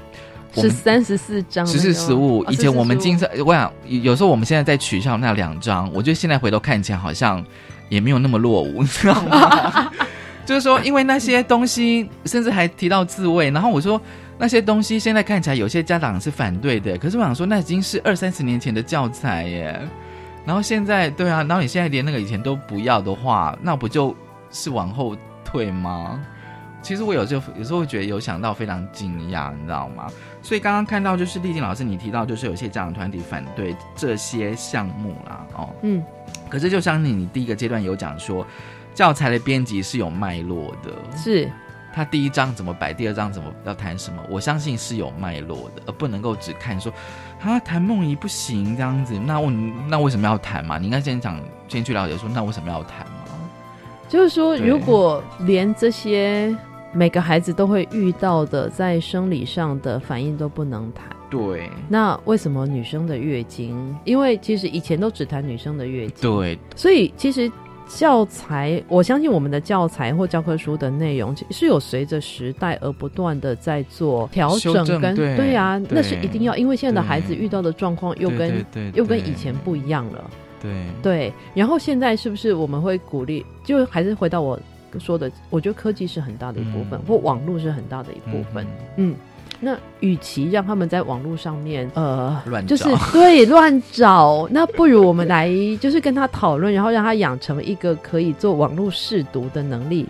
[0.54, 7.44] 是三十四章，十四十五，以前我们经常，我想有时候我们现在在取笑那两章，我觉得现在回头看起来好像
[7.90, 9.92] 也没有那么落伍，你知道吗？
[10.46, 14.00] 就是说，因为那些东西，甚至还提到自慰，然后我说
[14.38, 19.82] 那些东西现在看起来有些家长是反对的，可是我想说，那已经是二三十年前的教材耶。
[20.46, 24.16] 然后现在，对啊，然后你现在连那个以前都不要的话，那不就
[24.52, 26.24] 是往后退吗？
[26.84, 30.06] 其实我有时候有时候会觉得有想到非常惊讶，你知道吗？
[30.44, 36.04] 所以刚刚看到就是丽静老师你提到，就是有些家长团体反对这些项目啦，哦，嗯，
[36.48, 38.46] 可是就像你你第一个阶段有讲说。
[38.96, 41.52] 教材的编辑是有脉络的，是
[41.94, 46.92] 他第一章怎么摆，第二章怎么要谈什么，我相信是有脉络的，而不能够只看说
[47.42, 49.52] 啊谈梦遗不行这样子，那我
[49.90, 50.78] 那为什么要谈嘛？
[50.78, 53.14] 你应该先讲，先去了解说那为什么要谈嘛？
[54.08, 56.56] 就是说，如果连这些
[56.94, 63.94] 每个孩子都会遇到的在生理上的反应都不能谈，对，那为什么女生的月经？
[64.06, 67.52] 因为其实以前都只谈女生的月经，对，所以其实。
[67.88, 80.30] 教材，我相信我们的教材或教科书的内容是有随着时代而不断的在做调整，跟对呀，那是一定要，因为现在的孩子遇到的状况又跟又跟以前不一样了，
[80.62, 80.72] 对
[81.02, 81.34] 对。
[81.54, 83.46] 然后现在是不是我们会鼓励？
[83.64, 84.60] 就还是回到我
[85.00, 88.66] 说的，我觉得科技是很大的一部分，或网络是很大的一部分，
[88.98, 89.16] 嗯。
[89.60, 95.50] 那与其让他们在网络上面，呃，乱就是 对乱找，那不如我们来
[95.80, 100.08] 就是跟他讨论，然后让他养成一个可以做网络试读的能力。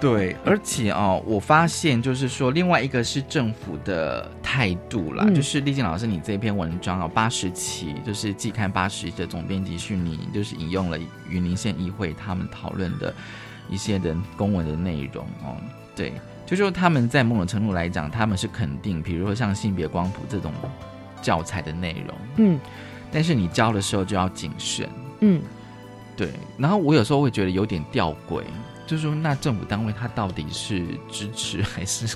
[0.00, 10.98] 对，而且哦，我发现就是说，另外一个是政府的态度啦，就是丽静老师，你这篇文章啊，八十期就是季刊八十的总编辑是你就是引用了
[11.30, 13.14] 云林县议会他们讨论的
[13.70, 15.56] 一些的公文的内容哦，
[15.96, 16.12] 对。
[16.46, 20.52] 就说他们在某种程度来讲，他们是肯定，比如说像性别光谱这种
[21.22, 22.60] 教材的内容，嗯，
[23.10, 24.88] 但是你教的时候就要谨慎，
[25.20, 25.42] 嗯，
[26.16, 26.30] 对。
[26.58, 28.42] 然后我有时候会觉得有点吊诡，
[28.86, 32.14] 就是说那政府单位他到底是支持还是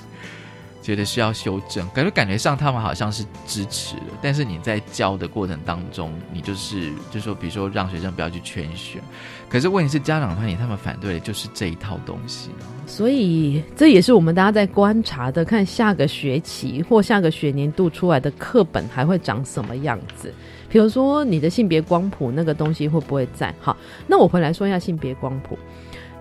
[0.83, 9.03] 觉得需要修正，感觉感觉上他们好像是支持的，但是你在教的过程当中，你就是就说，比如说让学生不要去圈选，
[9.49, 12.51] 可是问题是家长团体他们反对的就是这一套东西，
[12.86, 20.32] 所以这也是我们大家在观察的，看下个学期或下个学年度出来的课本还会长什么样子。
[20.68, 23.55] 比如说你的性别光谱那个东西会不会在？
[23.59, 23.74] 好，
[24.07, 25.59] 那我回来说一下性别光谱。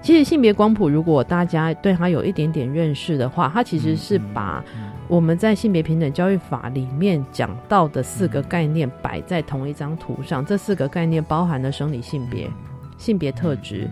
[0.01, 4.63] 其实性别光谱，如果大家对它有一点点认识的话，它其实是把
[5.09, 10.45] 我们在性别平等教育法里面讲到的四个概念摆在同一张图上。
[10.45, 12.49] 这四个概念包含了生理性别、
[12.98, 13.89] 性别特质。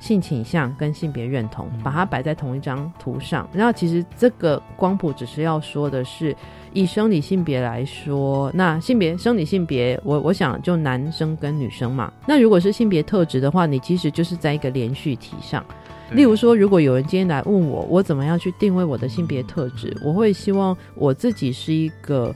[0.00, 3.48] 性倾向跟性别认同，把它摆在同一张图上。
[3.54, 6.36] 然后其实这个光谱只是要说的是，
[6.74, 12.12] 以生理性别来说，那性别生理性别，我我想就男生跟女生嘛。
[12.26, 15.64] 那如果是性别特质的话，你其实就是在一个连续体上。
[16.10, 22.34] 例如说，如果有人今天来问我，我怎么样去定位我的性别特质，我会希望我自己是一个。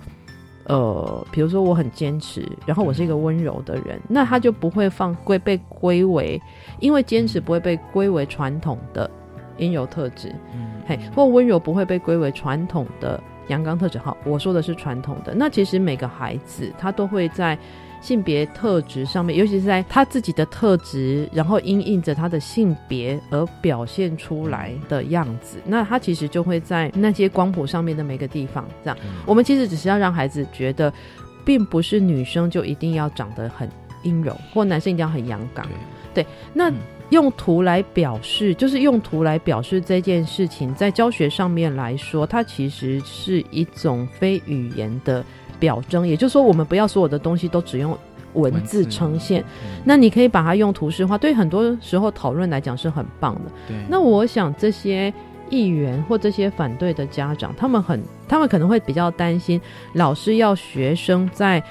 [0.68, 6.40] 呃，比如说我很坚持，然后我是一个温柔的人，那他就不会放归被归为，
[6.78, 9.10] 因为坚持不会被归为传统的
[9.56, 10.32] 阴柔特质，
[10.86, 13.98] 嘿，或温柔不会被归为传统的阳刚特质。
[13.98, 15.34] 好，我说的是传统的。
[15.34, 17.58] 那其实每个孩子他都会在。
[18.00, 28.64] 性别特质上面，尤其是在他自己的特质，然后因应着他的性别而表现出来的样子，那他其实就会在那些光谱上面的每个地方。
[28.84, 28.96] 这样，
[29.26, 30.92] 我们其实只是要让孩子觉得，
[31.44, 33.68] 并不是女生就一定要长得很
[34.04, 35.66] 阴柔，或男生一定要很阳刚。
[36.14, 36.24] 对，
[36.54, 36.72] 那
[37.10, 45.24] 用图来表示，就是用图来表示这件事情，在教学上面来说，它其实是一种非语言的。
[45.58, 47.96] 表征，也就是说，我们不要所有的东西都只用
[48.34, 49.42] 文字呈现。
[49.84, 53.50] 那你可以把它用图示化，对很多时候讨论来讲是很棒的。
[53.66, 53.76] 对。
[53.88, 55.12] 那我想这些
[55.50, 59.60] 议员或这些反对的家长，他们很，他们可能会比较担心
[59.94, 61.62] 老师要学生在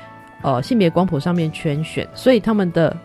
[0.42, 2.96] 呃性别光谱上面圈选，所以他们的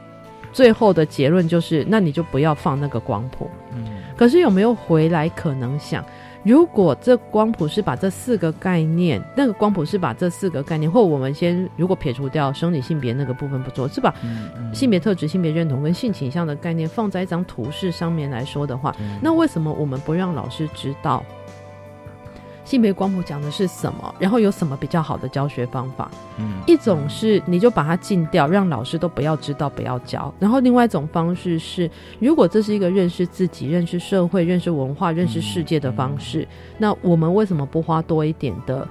[0.52, 3.50] 最后的结论就是，那你就不要放那个光谱。
[3.74, 3.84] 嗯。
[4.16, 6.04] 可是有没有回来可能想？
[6.44, 14.12] 如果这光谱是把这四个概念，那个光谱是把这四个概念，或我们先如果撇除掉生理性别那个部分不做，是把
[14.72, 21.24] 性别特质、性别认同跟性倾向的概念放在一张图示上面来说的话，那为什么我们不让老师知道？
[22.64, 24.14] 性别光谱讲的是什么？
[24.18, 26.10] 然后有什么比较好的教学方法？
[26.38, 30.32] 嗯，一种是你就把它禁掉，让老师都不要知道，不要教。
[30.38, 31.90] 然后另外一种方式是，
[32.20, 36.46] 如果这是一个认识自己、认识社会、认识文化、认识世界的方式，
[36.78, 38.86] 那我们为什么不花多一点的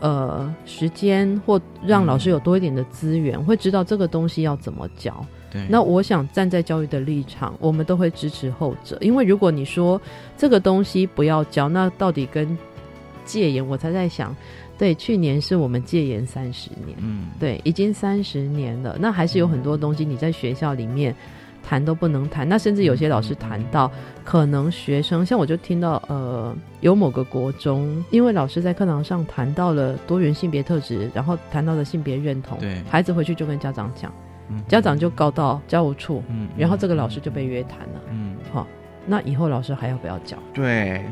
[0.00, 5.14] 呃时间，或让老师有多一点的资源，会知道这个东西要怎么教？
[5.50, 5.60] 对。
[5.68, 10.00] 那我想站在教育的立场，我们都会支持后者，因为如果你说
[10.36, 12.56] 这个东西不要教，那到底跟
[13.30, 14.34] 戒严，我才在想，
[14.76, 21.14] 对，去年是我们戒严三十年，嗯，对，已经三十年了，那还是有很多东西你在学校里面
[21.62, 23.88] 谈都不能谈，那甚至有些老师谈到，
[24.24, 34.12] 可能学生像我就听到，呃，有某个国中，因为老师在课堂上谈到了多元性别特质，然后谈到了性别认同，对，孩子回去就跟家长讲，
[34.66, 38.66] 家长就告到教务处，嗯，然后这个老师就被约谈了，嗯，好，
[39.06, 40.36] 那以后老师还要不要教？
[40.52, 41.04] 对。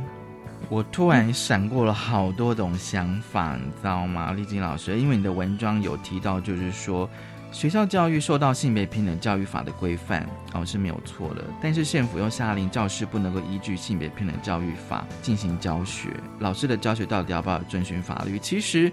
[0.70, 4.98] 我突然闪过了好多种想法，你知道吗，丽晶老师？
[4.98, 7.08] 因为你的文章有提到，就是说
[7.50, 11.42] 学校教育受到性别平等教育法的规范，哦是没有错的。
[11.62, 16.10] 但是县府又下令教师不能够依据性别平等教育法进行教学，
[16.40, 18.38] 老师的教学到底要不要遵循法律？
[18.38, 18.92] 其实。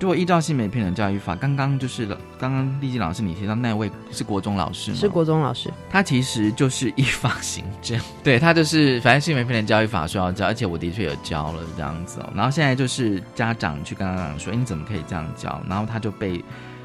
[0.00, 2.06] 如果依照性别平等教育法，刚刚就是
[2.38, 4.96] 刚刚丽静老师你提到那位是国中老师吗？
[4.96, 12.32] 是国中老师，他其实就是依法行政， 对他就是反正性别平等教育法说要教，而且我的确有教了这样子哦。
[12.34, 15.60] 然后现在就是家长去跟他讲说，哎，你怎么可以这样教？
[15.68, 16.42] 然后他就被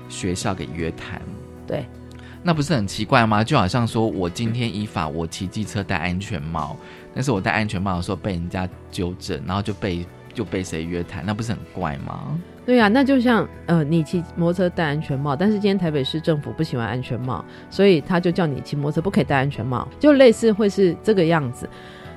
[0.09, 1.21] 学校给约谈。
[1.65, 1.87] 对，
[2.43, 3.41] 那不是很奇怪吗？
[3.41, 6.75] 就好像说我今天依法我骑机车戴安全帽，
[7.13, 11.25] 但是我戴安全帽的时候被人家纠正，然后就被就被谁约谈？
[11.25, 12.37] 那不是很怪吗？
[12.65, 21.69] 对呀，那就像呃，你骑摩托车戴安全帽，但是今天台北市政府不喜欢安全帽，所以他就叫你骑摩托车不可以戴安全帽，就类似会是这个样子。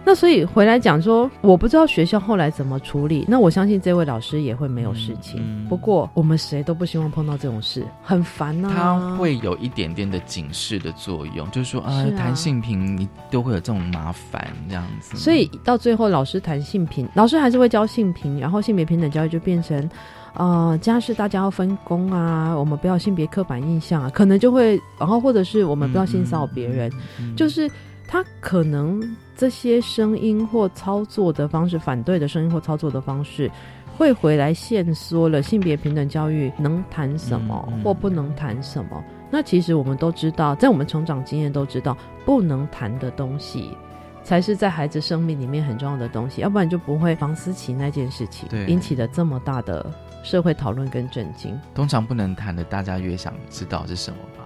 [0.05, 3.26] 那所以回来讲说，我不知道学校后来怎么处理。
[3.28, 5.66] 那我相信这位老师也会没有事情。
[5.68, 8.72] 不过我们谁都不希望碰到这种事，很烦呐。
[8.74, 15.14] 他会有一点点的警示的作用，就是说啊，谈性平你都会有这种麻烦这样子。
[15.14, 19.86] 所以到最后，老师谈性平，老师还是会教性平，然后性别平等教育就变成。
[20.35, 26.93] 啊，家事大家要分工啊，我们不要性别刻板印象啊，可能就会，然后或者是我们不要性骚扰别人，
[27.37, 27.70] 就是
[28.07, 29.03] 他可能
[29.37, 33.51] 这些声音或操作的方式，反对的声音或操作的方式，
[33.97, 39.03] 会回来限缩了性别平等教育能谈什么嗯或不能谈什么。
[39.31, 43.70] 那其实我们都知道，在我们成长经验都知道，不能谈的东西。
[44.24, 49.91] 才是在孩子生命里面很重要的东西，要不然就不会房思琪那件事情引起了这么大的
[50.22, 51.58] 社会讨论跟震惊。
[51.74, 54.44] 通常不能谈的，大家越想知道是什么吧？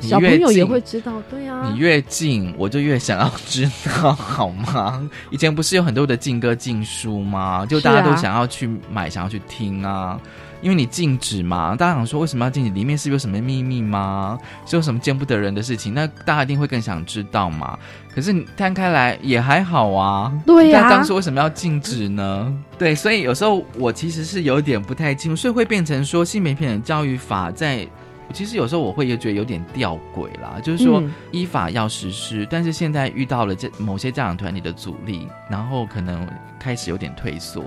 [0.00, 5.08] 小朋友也会知道，对啊，你越近，我就越想要知道，好吗？
[5.30, 7.66] 以前不是有很多的禁歌禁书吗？
[7.66, 10.18] 就大家都想要去买，想要去听啊。
[10.62, 12.70] 因为你禁止嘛，大家想说为什么要禁止？
[12.70, 14.38] 里面是不是有什么秘密吗？
[14.66, 15.94] 是有什么见不得人的事情？
[15.94, 17.78] 那大家一定会更想知道嘛。
[18.14, 20.32] 可是你摊开来也还好啊。
[20.44, 22.52] 对呀那当时为什么要禁止呢？
[22.78, 27.86] 对，所以有时候我其实是有点不太清楚，所以会变成说性别平等教育法在。
[28.32, 36.24] 其实有时候我会也觉得有点吊诡啦，就是说嗯依法要实施，但是现在遇到了这某些家长团体的阻力，然后可能
[36.56, 37.64] 开始有点退缩。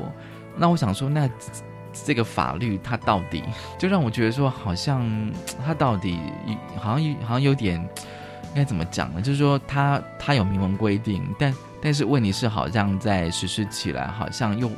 [0.55, 1.29] 那我想说，那
[1.93, 3.43] 这个法律它到底
[3.77, 5.07] 就让我觉得说， 好像
[5.65, 6.19] 它到底
[6.77, 9.21] 好像好像有点应 该怎么讲呢？
[9.21, 14.69] 就是说它它有明文规定，但但是问题是，好像在实施起来好像又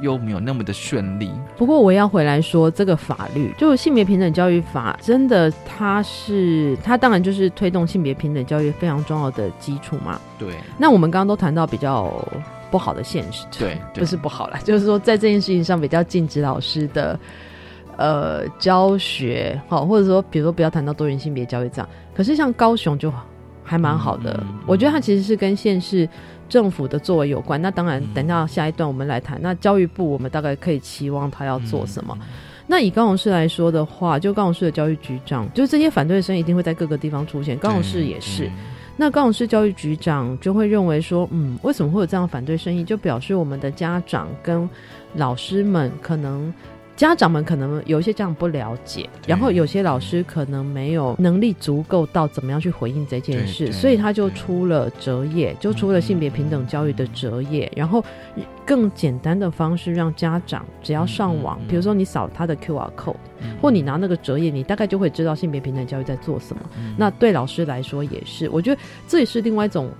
[0.00, 1.30] 又没有那么的顺利。
[1.56, 10.20] 不过我要回来说，这个法律就性别平等教育法，真的它是它当然就是推动性别平等教育非常重要的基础嘛。
[10.38, 12.12] 对，那我们刚刚都谈到比较
[12.74, 17.16] 不好的现实，对， 对不是不好了，就是说在这件事情上比较禁止老师的
[17.96, 21.88] 呃教学，好，或者说比如说不要谈到多元性别教育这样。
[22.16, 23.12] 可是像高雄就
[23.62, 26.08] 还蛮好的，嗯我觉得它其实是跟县市
[26.48, 27.62] 政府的作为有关。
[27.62, 32.18] 那当然，嗯等到下一段我们来谈，那教育部我们大概可以期望他要做什嗯么。
[32.66, 38.50] 那以高雄市来说的话，就高雄市的教育局长，就是这些反对声音一定会在各个地方出现，高雄市也是。
[38.96, 42.84] 那高雄市教育局长就会认为说，嗯，为什么会有这样反对声音？
[42.86, 44.68] 就表示我们的家长跟
[45.14, 46.52] 老师们可能。
[46.96, 58.04] 家长们可能有一些家长不了解，然后有些老师可能没有能力足够到怎么样去回应这件事，所以他就出了折页，就出了性别平等教育的折页，然后
[58.64, 63.16] 更简单的方式让家长只要上网，比如说你扫他的 QR code，
[63.60, 66.62] 或你拿那个折页，你大概就会知道性别平等教育在做什么。
[66.96, 69.90] 那对老师来说也是，我觉得这也是另外一种，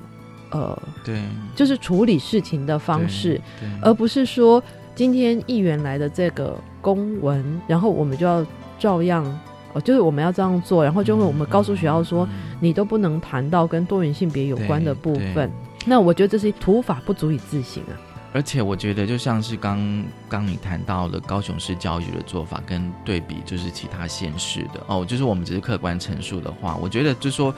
[0.50, 1.20] 呃，对，
[1.56, 3.40] 就是处理事情的方式，
[3.82, 4.62] 而不是说
[4.94, 8.46] 今天议员来的这个公文，然后我们就要
[8.78, 9.24] 照样。
[9.72, 12.28] 哦，就是我们要这样做，然后就会我们告诉学校说，
[12.60, 15.50] 你都不能谈到跟多元性别有关的部分。
[15.84, 17.98] 那我觉得这是土法不足以自行啊。
[18.32, 27.54] 而且我觉得，就像是刚刚你谈到了高雄市教育的做法，跟对比就是其他县市的哦，就是我们只是客观陈述的话，我觉得就说，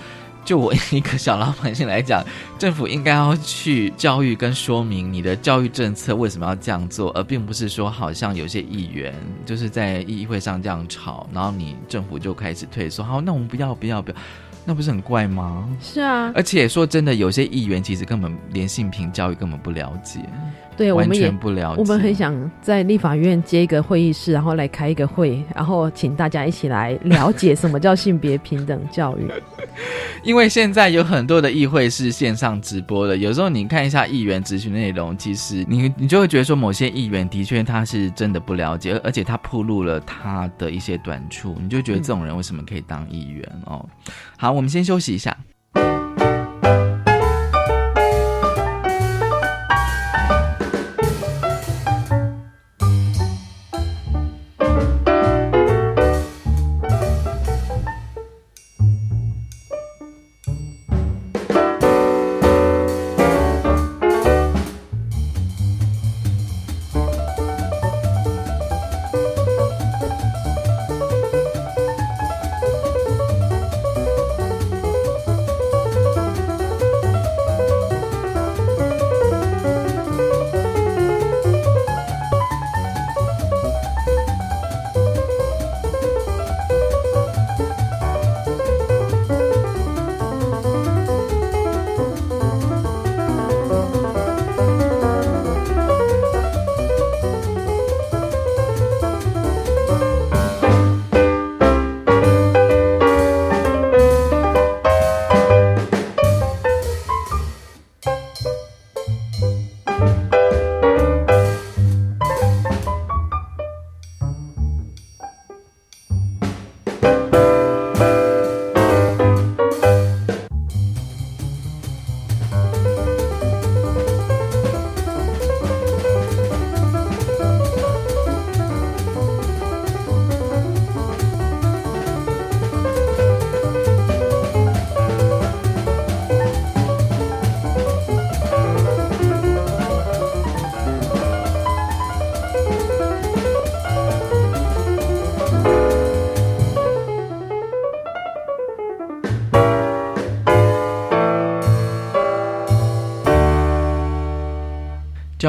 [0.47, 2.25] 就我一个小老百姓来讲，
[2.57, 9.13] 政府应该要去教育跟说明你的教育政策为什么要这样做，而并不是说好像有些议员
[9.45, 14.17] 就是在议会上这样吵，然后你政府就开始退缩，好，那我们不要不要不要。
[14.69, 15.69] 那不是很怪吗？
[15.81, 20.19] 是啊，而且说真的，有些议员其实根本连性平教育根本不了解，
[20.77, 21.81] 对，我完们也全不了解。
[21.81, 29.31] 我们很想在立法院接一个会议室，然后来开一个会，然后请大家一起来了解什么叫性别平等教育。
[30.23, 43.87] 因为现在有很多的议会是线上直播的，有时候你看一下议员咨询内容，其实你你就会觉得说，某些议员的确他是真的不了解，而而且他暴露了他的一些短处，你就觉得这种人为什么可以当议员哦？
[44.37, 45.37] 好，我们先休息一下。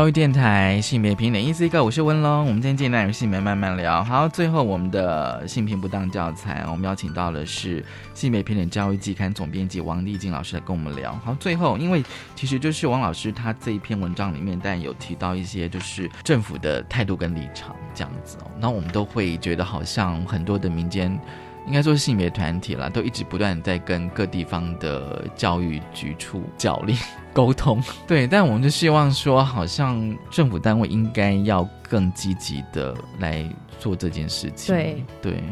[0.08, 2.46] 教育电台性别平等一 C 个，我是温龙。
[2.46, 4.02] 我们今天进来有性别慢慢聊。
[4.02, 7.84] 好，最后我们的性平不当教材，我们邀请到的是
[8.14, 11.12] 性别平等教育季刊总编辑王丽静老师来跟我们聊。
[11.26, 12.02] 好，最后因为
[12.38, 21.20] 其实就是王老师他这一篇文章里面，但有提到一些就是政府的态度跟立场这样子哦，那我们都会觉得好像很多的民间。
[21.68, 26.96] 应该说是性别团体啦，都一直不断在跟各地方的教育局处角力
[27.34, 27.84] 沟通。
[28.08, 33.46] 对，但我们就希望说，好像政府单位应该要更积极的来
[33.80, 34.74] 做这件事情。
[34.74, 35.44] 对对，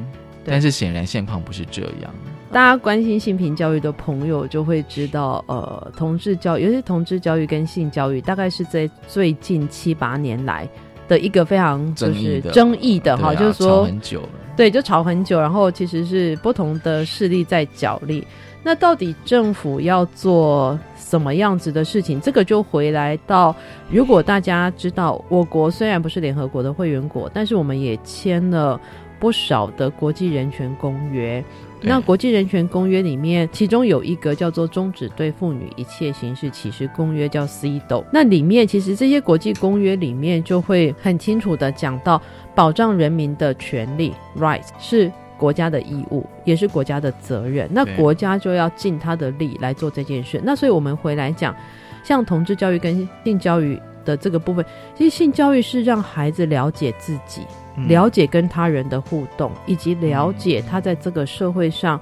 [0.45, 2.13] 但是显然现况不是这样。
[2.51, 10.67] 大家关心性平教育的朋友就会知道，呃，同志教育，尤其是同志教育跟性教育，大概是在最近七八年来。
[11.07, 18.25] 的一个非常就是争议的哈，就是说很久了，对，就吵很久，然后其实是不同的势力在角力。
[18.63, 22.19] 那到底政府要做什么样子的事情？
[22.19, 23.55] 这个就回来到，
[23.91, 28.79] 如果大家知道，我国虽然不是联合国的会员国，但是我们也签了
[29.25, 31.43] 不少的国际人权公约。
[31.81, 38.03] 那国际人权公约里面，其中有一个叫做《终止对妇女一切形式歧视公约》，叫 CEDAW。
[38.13, 42.21] 那里面其实这些国际公约里面就会很清楚的讲到，
[42.53, 47.67] 保障人民的权利 （rights） 是国家的义务，也是国家的责任。
[47.71, 50.39] 那国家就要尽他的力来做这件事。
[50.43, 51.55] 那所以我们回来讲，
[52.03, 54.63] 像同志教育跟性教育的这个部分，
[54.95, 57.41] 其实性教育是让孩子了解自己。
[57.87, 61.99] 了解跟他人的互动，以及了解他在这个社会上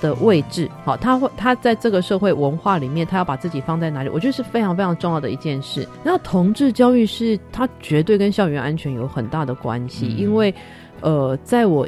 [0.00, 0.68] 的位置。
[0.84, 4.08] 好，他会他在这个社会文化里面，他要把自己放在哪里？
[4.08, 5.86] 我觉得是非常非常重要的一件事。
[6.02, 10.54] 那同志教育是它绝对跟校园安全有很大的关系，因为
[11.00, 11.86] 呃，在我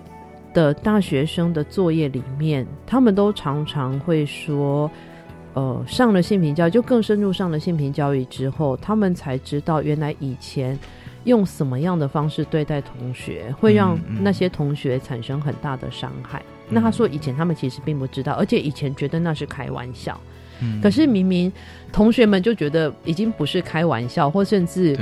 [0.53, 4.91] 的大学生的作业里面，他们都常常会说，
[5.55, 10.79] 呃，上了性平教育，就更深入上了性平教育之后，他们才知道原来以前。
[11.25, 16.43] 用什么样的方式对待同学，会让那些同学产生很大的伤害？
[16.69, 20.21] 那他说，以前他们其实并不知道，而且以前觉得那是开玩笑。
[20.81, 21.53] 可是明明
[21.93, 24.97] 同学们就觉得已经不是开玩笑，或甚至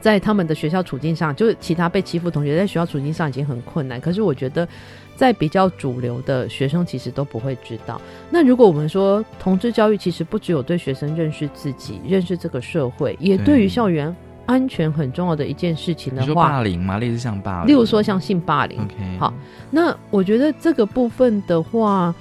[0.00, 4.00] 在他们的学校处境上，就是其他被欺负同学在学校处境上已经很困难。
[4.00, 4.68] 可是我觉得，
[5.16, 8.00] 在比较主流的学生其实都不会知道。
[8.30, 14.14] 那如果我们说同志教育，其实不只有对学生认识自己、认识这个社会，也对于校园。
[14.46, 16.98] 安全很重要的一件事情的话，霸凌嘛？
[16.98, 18.78] 类似像霸凌，例如说像性霸凌。
[18.80, 19.32] OK，好，
[19.70, 22.14] 那我觉得这个部分的话，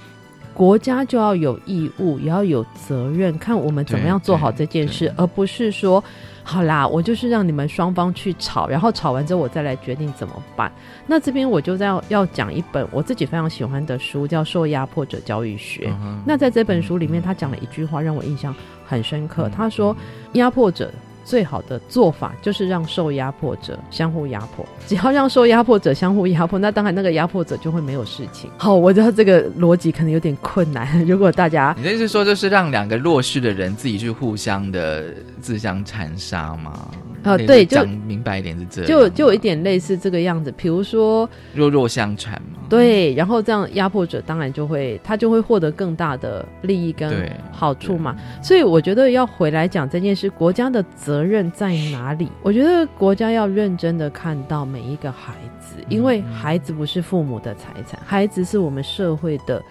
[0.53, 6.03] 国家就要有义务，也要有责任，看我们怎么样做好这件事，而不是说，
[6.43, 10.71] 好啦，我就是让你们双方去吵，然后吵完之后我再来决定怎么办。
[11.07, 15.89] 那这边我就在要讲一本我自己非常喜欢的书，叫《受压迫者教育学》。
[16.25, 18.55] 那在这本书里面，他讲了一句话让我印象
[18.85, 19.95] 很深刻，他说
[20.33, 20.89] ：“压迫者。”
[21.23, 28.49] 最好的做法就是让受压迫者相互压迫，只要让受压迫者相互压迫，那当然那个压迫者就会没有事情。
[28.57, 30.87] 好，我知道这个逻辑可能有点困难。
[31.07, 35.05] 如果大家，你的意思说就是让两个弱势的人自己去互相的
[35.41, 36.89] 自相残杀吗？
[37.23, 40.53] 啊，对，讲明白一点是这，就就有一点类似这个样子。
[40.57, 48.15] 比如说弱弱相残嘛，对，然后这样压迫者当然就会他就会获得更大的利益跟好处嘛。
[48.41, 52.29] 所以我觉得要回来讲这件事，国家的责任在哪里？
[52.41, 59.63] 我觉得国家要认真的看到每一个孩子，因为孩子不是父母的财产，孩子是我们社会的。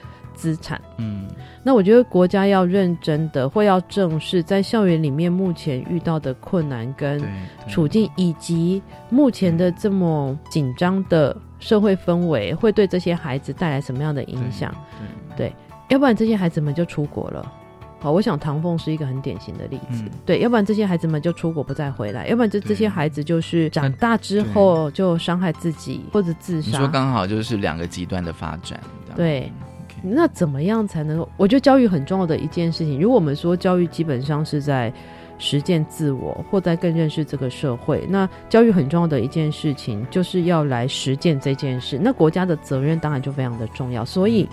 [0.42, 1.28] 资产，嗯，
[1.62, 7.22] 那我觉得国家要认真的，会要正视在校园里面目前遇到的困难跟
[7.68, 14.74] 处境，以及目前的这么紧张的社会氛围，会对这些孩子带来什么样的影响？
[15.36, 15.54] 对，
[15.88, 17.52] 要不然这些孩子们就出国了。
[18.00, 20.02] 好，我想唐凤是一个很典型的例子。
[20.26, 26.68] 对，要不然这些孩子们就出国不再回来，要不然这这些孩子就是长大之后就伤害自己或者自杀。
[26.72, 28.80] 你说刚好就是两个极端的发展。
[29.14, 29.52] 对。
[30.02, 31.28] 那怎么样才能够？
[31.36, 33.00] 我觉得教育很重要的一件事情。
[33.00, 34.92] 如果我们说教育基本上是在
[35.38, 41.98] 实践自我，或在更认识这个社会，那教育很重要的一件事情就是要来实践这件事。
[42.00, 44.04] 那国家的责任当然就非常的重要。
[44.04, 44.48] 所以，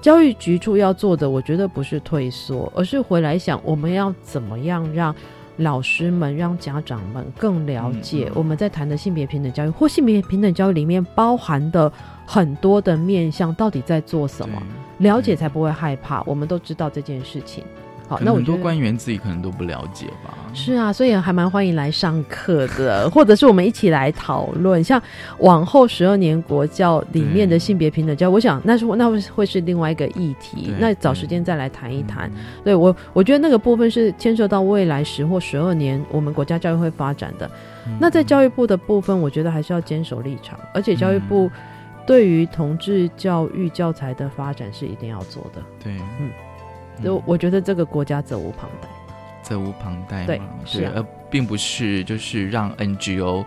[0.00, 5.14] 教育局处要做的，我觉得不是退缩，而是回来想我们要怎么样让
[5.60, 11.92] 老师们、让家长们更了解我们在谈的性别平等教育，或性别平等教育里面包含的。
[12.26, 14.62] 很多的面向到底在做什么？
[14.98, 16.22] 了解才不会害怕。
[16.22, 17.64] 我们都知道这件事情。
[18.10, 20.36] 好，那很多官员自己可能都不了解吧。
[20.52, 25.00] 是啊，所以还蛮欢迎来上课的， 或者是我们一起来讨论，像
[25.38, 32.28] 往后十二年国教里面的性别平等教，我想那是那会会是另外一个议题，那找时间再来谈一谈。
[32.64, 37.48] 对我，我觉得那个部分是牵涉到未来十或十二年我们国家教育会发展的。
[38.00, 41.48] 那在教育部的部分，我觉得还是要坚守立场，而且教育部
[42.04, 45.62] 对于同志教育教材的发展是一定要做的。
[45.82, 46.30] 对，嗯，
[47.02, 48.88] 就我觉得这个国家责无旁贷。
[49.42, 53.44] 责无旁贷嘛，对是啊而并不是就是让 NGO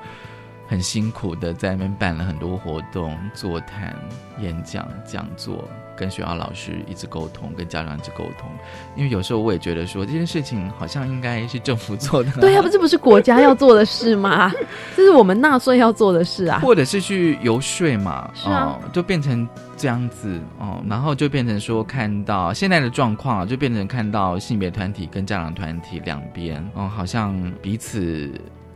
[0.68, 3.96] 很辛苦的在那边办了很多活动、座谈、
[4.40, 8.50] 演讲、讲座，跟学校老师一直沟通，跟家长一直沟通。
[8.96, 14.52] 因为有时候我也觉得说这件事情好像应该是政府做的，对呀、不这不是国家要做的事吗？
[14.96, 16.60] 这是我们纳税要做的事啊。
[16.60, 28.32] 或者是去游说嘛，是啊哦，就变成这样子哦，然后就变成说看到现在的状况啊，就变成看到性别团体跟家长团体两边哦，好像彼此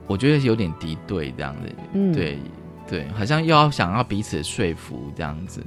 [0.08, 2.40] 我觉得有点敌对这样子，嗯对
[2.90, 5.62] 对，好像又要想要彼此说服这样子，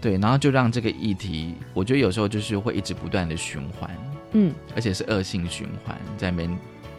[0.00, 3.90] 对，然后就让这个议题，我觉得有时候就是会一直不断的循环，
[4.32, 6.58] 嗯，而且是恶性循环，在那边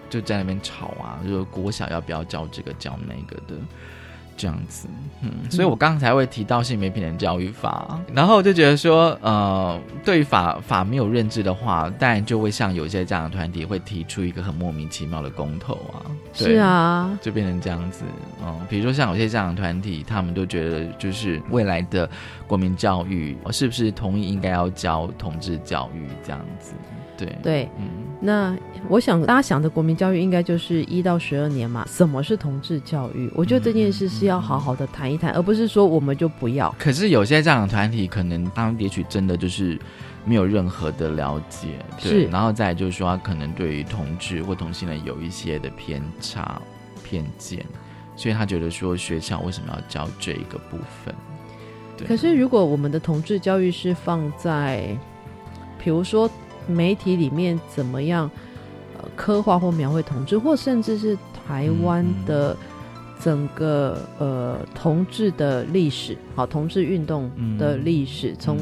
[0.10, 3.56] 就在那边吵啊，就是国小要不要教这个教那个的。
[4.38, 4.88] 这样子，
[5.22, 16.06] 嗯，所以我刚才会提到性别平等教育法，然后我就觉得说，呃，对于法法没有认知的话，当然就会像有些家长团体会提出一个很莫名其妙的公投啊，
[16.38, 18.04] 对是啊，就变成这样子，
[18.44, 22.10] 嗯，比如说像有些家长团体，他们都觉得就是未来的
[22.48, 26.74] 国民教育是不是同意应该要教同志教育这样子，
[27.18, 28.56] 对对，嗯，那
[28.88, 31.86] 我想大家想的国民教育应该就是一到十二年嘛。
[31.90, 33.30] 什么是同志教育？
[33.34, 36.74] 我觉得这件事是要好好的谈一谈，而不是说我们就不要。
[36.78, 39.80] 可是有些家长团体可能，他们也许真的就是
[40.24, 46.62] 没有任何的了解，对是然后再就是说，他可能对于同志或同性恋有一些的偏差、
[47.04, 47.66] 偏见，
[48.16, 51.16] 所以他觉得说学校为什么要教这一个部分？
[51.98, 54.96] 对可是如果我们的同志教育是放在，
[55.84, 56.30] 比如说
[56.68, 58.30] 媒体里面怎么样，
[58.98, 62.56] 呃，刻画或描绘同志，或甚至是台湾的
[63.20, 68.58] 整个呃同志的历史，好，同志运动的历史，从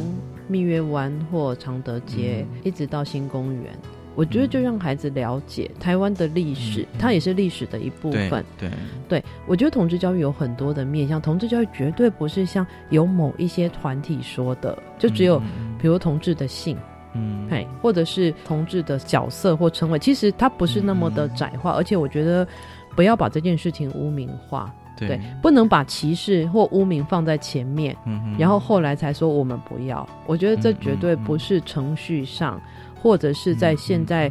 [0.48, 3.72] 蜜月湾或常德街、一直到新公园。
[4.16, 8.44] 我觉得就让孩子了解台湾的历史，它也是历史的一部分。
[8.58, 8.70] 对
[9.08, 15.40] 对，我觉得同志教育有很多的面向，同志教育绝对不是像有某一些团体说的，就只有
[15.80, 16.76] 比如同志的性，
[17.20, 22.48] 嗯，嘿，或者是同志的角色或称谓，其实它不是那么的窄化，而且我觉得
[22.96, 24.74] 不要把这件事情污名化。
[24.98, 25.20] 对。
[25.42, 30.08] 不能把歧视或污名放在前面，嗯然后后来才说我们不要。
[30.26, 32.62] 我觉得这绝对不是程序上，
[33.02, 34.30] 或者是在现在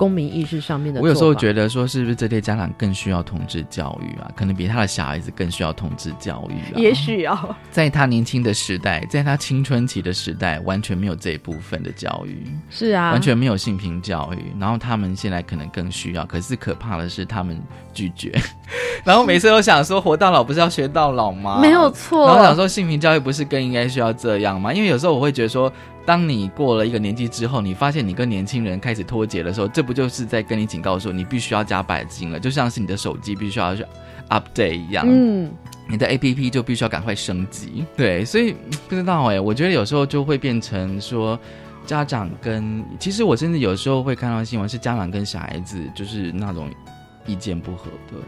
[0.00, 0.98] 公民意识上面的。
[0.98, 1.40] 我有时候得。
[1.40, 4.32] 觉得说，是不是这些家长更需要同志教育啊？
[4.34, 6.76] 可能比他的小孩子更需要同志教育啊。
[6.76, 14.38] 也许要在他年轻的时代，在他青春期的时代，完全没有这一部分的教育，是啊，完全没有性平教育。
[14.58, 17.60] 然后他们现在可能更需要，可是可怕的是他们
[17.92, 18.32] 拒绝。
[19.04, 21.58] 然后每次都想说，活到老不是要学到老吗？
[21.60, 24.72] 没有错然后想说，性平教育不是更应该需要这样吗？
[24.72, 25.72] 因为有时候我会觉得说，
[26.04, 32.38] 当你过了一个年纪之后，你发现你跟年轻人开始脱节的时候，这不就是在跟你警告说，你必须要加百金了？
[32.38, 33.84] 就像是你的手机必须要去
[34.28, 35.04] update 一样。
[35.08, 35.50] 嗯。
[35.88, 38.54] 你的 A P P 就必须要赶快升级，对，所以
[38.88, 41.36] 不知道哎、我觉得有时候就会变成说，
[41.84, 46.70] 家长跟其实我甚至有时候会看到新闻是家长跟小孩子就是那种
[47.26, 48.18] 意见不合的，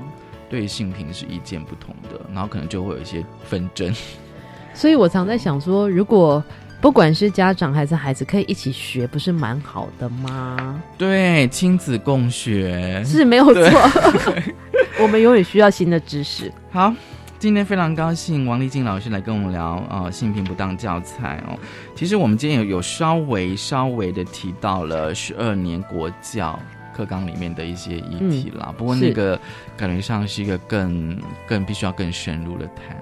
[0.53, 3.91] 对性平是意见不同的，然后可能就会有一些纷争。
[4.75, 6.45] 所以我常在想说，如果
[6.79, 10.83] 不管是家长还是孩子可以一起学，不是蛮好的吗？
[10.99, 13.63] 对，亲子共学是没有错。
[15.01, 16.53] 我们永远需要新的知识。
[16.71, 16.95] 好，
[17.39, 21.59] 今天非常高兴王丽静老师来跟我们聊呃性平不当教材哦。
[21.97, 26.59] 其实我们今天有有稍微稍微的提到了十二年国教
[27.03, 29.39] 课纲里面的一些议题啦，嗯不过那个
[29.77, 32.97] 感觉上是一个更更必须要更深入的谈。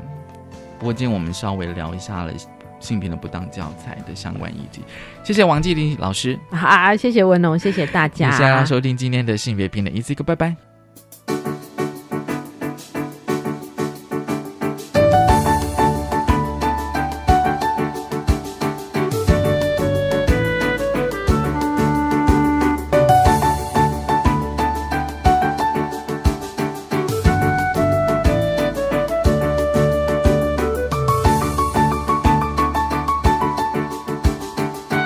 [0.78, 2.32] 不过今天我们稍微聊一下了
[2.78, 4.82] 性平的不当教材的相关议题。
[5.22, 8.30] 谢谢王继林老师，啊，谢谢文龙，谢谢大家。
[8.30, 10.56] 谢谢大家收听今天的性别平等，一次一个，拜拜。